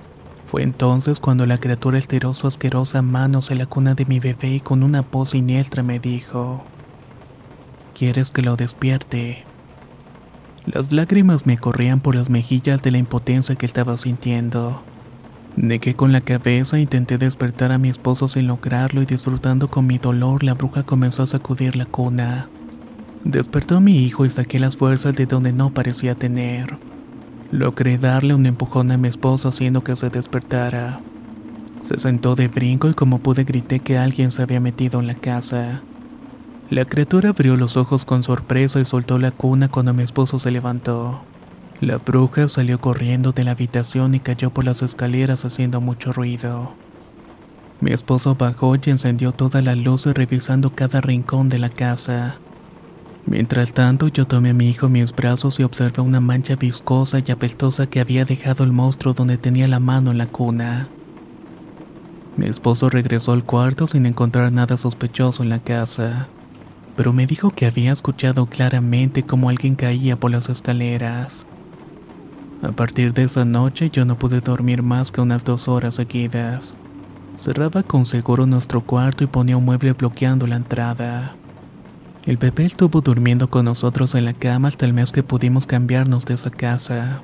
[0.49, 4.55] Fue entonces cuando la criatura estiró su asquerosa mano hacia la cuna de mi bebé
[4.55, 6.63] y con una voz siniestra me dijo,
[7.93, 9.43] ¿Quieres que lo despierte?
[10.65, 14.81] Las lágrimas me corrían por las mejillas de la impotencia que estaba sintiendo.
[15.57, 19.97] Negué con la cabeza intenté despertar a mi esposo sin lograrlo y disfrutando con mi
[19.97, 22.47] dolor la bruja comenzó a sacudir la cuna.
[23.23, 26.77] Despertó a mi hijo y saqué las fuerzas de donde no parecía tener.
[27.51, 30.99] Logré darle un empujón a mi esposo haciendo que se despertara.
[31.87, 35.15] Se sentó de brinco y como pude grité que alguien se había metido en la
[35.15, 35.83] casa.
[36.69, 40.51] La criatura abrió los ojos con sorpresa y soltó la cuna cuando mi esposo se
[40.51, 41.23] levantó.
[41.79, 46.73] La bruja salió corriendo de la habitación y cayó por las escaleras haciendo mucho ruido.
[47.79, 52.39] Mi esposo bajó y encendió toda la luz revisando cada rincón de la casa.
[53.25, 57.19] Mientras tanto, yo tomé a mi hijo en mis brazos y observé una mancha viscosa
[57.25, 60.89] y apestosa que había dejado el monstruo donde tenía la mano en la cuna.
[62.35, 66.27] Mi esposo regresó al cuarto sin encontrar nada sospechoso en la casa
[66.95, 71.45] pero me dijo que había escuchado claramente como alguien caía por las escaleras.
[72.61, 76.75] A partir de esa noche yo no pude dormir más que unas dos horas seguidas.
[77.35, 81.35] Cerraba con seguro nuestro cuarto y ponía un mueble bloqueando la entrada.
[82.25, 86.23] El bebé estuvo durmiendo con nosotros en la cama hasta el mes que pudimos cambiarnos
[86.23, 87.21] de esa casa.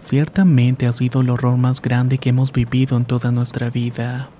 [0.00, 4.30] Ciertamente ha sido el horror más grande que hemos vivido en toda nuestra vida.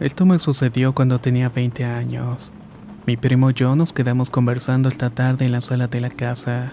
[0.00, 2.50] Esto me sucedió cuando tenía 20 años.
[3.06, 6.72] Mi primo y yo nos quedamos conversando esta tarde en la sala de la casa.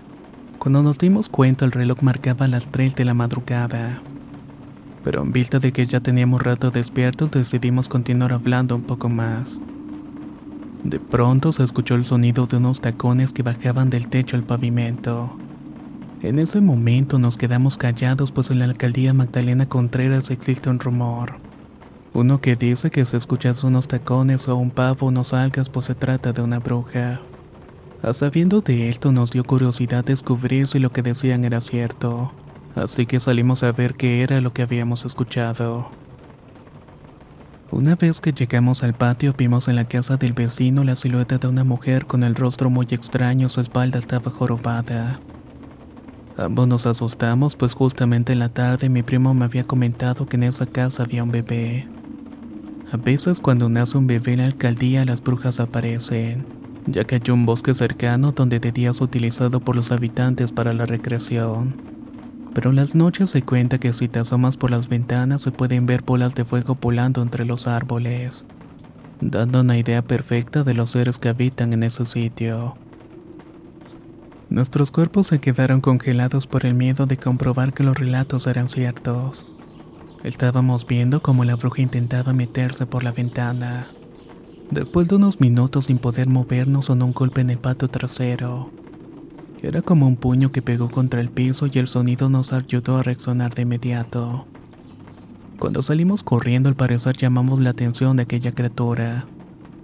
[0.61, 4.03] Cuando nos dimos cuenta el reloj marcaba las 3 de la madrugada.
[5.03, 9.59] Pero en vista de que ya teníamos rato despiertos decidimos continuar hablando un poco más.
[10.83, 15.35] De pronto se escuchó el sonido de unos tacones que bajaban del techo al pavimento.
[16.21, 21.37] En ese momento nos quedamos callados pues en la alcaldía Magdalena Contreras existe un rumor
[22.13, 25.95] uno que dice que si escuchas unos tacones o un pavo no salgas pues se
[25.95, 27.21] trata de una bruja.
[28.03, 32.33] A sabiendo de esto nos dio curiosidad descubrir si lo que decían era cierto,
[32.73, 35.91] así que salimos a ver qué era lo que habíamos escuchado.
[37.69, 41.47] Una vez que llegamos al patio vimos en la casa del vecino la silueta de
[41.47, 45.21] una mujer con el rostro muy extraño, su espalda estaba jorobada.
[46.37, 50.43] Ambos nos asustamos pues justamente en la tarde mi primo me había comentado que en
[50.43, 51.87] esa casa había un bebé.
[52.91, 57.31] A veces cuando nace un bebé en la alcaldía las brujas aparecen, ya que hay
[57.31, 61.75] un bosque cercano donde de día es utilizado por los habitantes para la recreación.
[62.53, 65.85] Pero en las noches se cuenta que si te asomas por las ventanas se pueden
[65.85, 68.45] ver bolas de fuego volando entre los árboles.
[69.21, 72.75] dando una idea perfecta de los seres que habitan en ese sitio.
[74.49, 79.45] Nuestros cuerpos se quedaron congelados por el miedo de comprobar que los relatos eran ciertos.
[80.23, 83.87] Estábamos viendo cómo la bruja intentaba meterse por la ventana.
[84.71, 88.71] Después de unos minutos sin poder movernos sonó un golpe en el patio trasero.
[89.61, 93.03] Era como un puño que pegó contra el piso y el sonido nos ayudó a
[93.03, 94.47] reaccionar de inmediato.
[95.59, 99.25] Cuando salimos corriendo al parecer llamamos la atención de aquella criatura,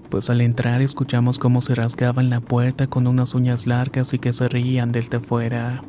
[0.09, 4.31] pues al entrar escuchamos cómo se rasgaban la puerta con unas uñas largas y que
[4.31, 5.83] se reían desde fuera.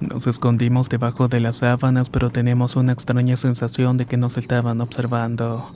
[0.00, 4.82] Nos escondimos debajo de las sábanas pero tenemos una extraña sensación de que nos estaban
[4.82, 5.72] observando.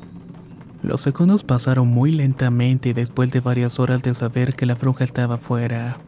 [0.82, 5.38] Los segundos pasaron muy lentamente después de varias horas de saber que la bruja estaba
[5.38, 5.98] fuera,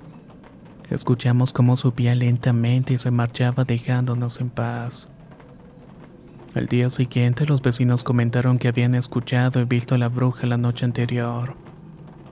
[0.91, 5.09] escuchamos cómo subía lentamente y se marchaba dejándonos en paz.
[6.55, 10.57] Al día siguiente los vecinos comentaron que habían escuchado y visto a la bruja la
[10.57, 11.55] noche anterior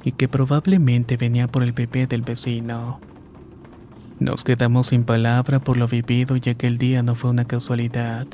[0.05, 3.01] y que probablemente venía por el bebé del vecino.
[4.19, 8.27] Nos quedamos sin palabra por lo vivido y aquel día no fue una casualidad.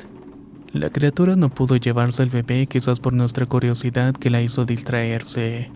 [0.73, 5.71] La criatura no pudo llevarse al bebé quizás por nuestra curiosidad que la hizo distraerse,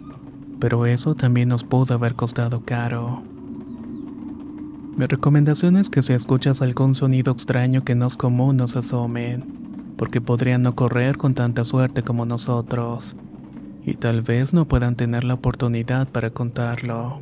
[0.60, 3.22] pero eso también nos pudo haber costado caro.
[4.98, 9.94] Mi recomendación es que si escuchas algún sonido extraño que no es común nos asomen
[9.98, 13.16] porque podrían no correr con tanta suerte como nosotros,
[13.84, 17.22] y tal vez no puedan tener la oportunidad para contarlo.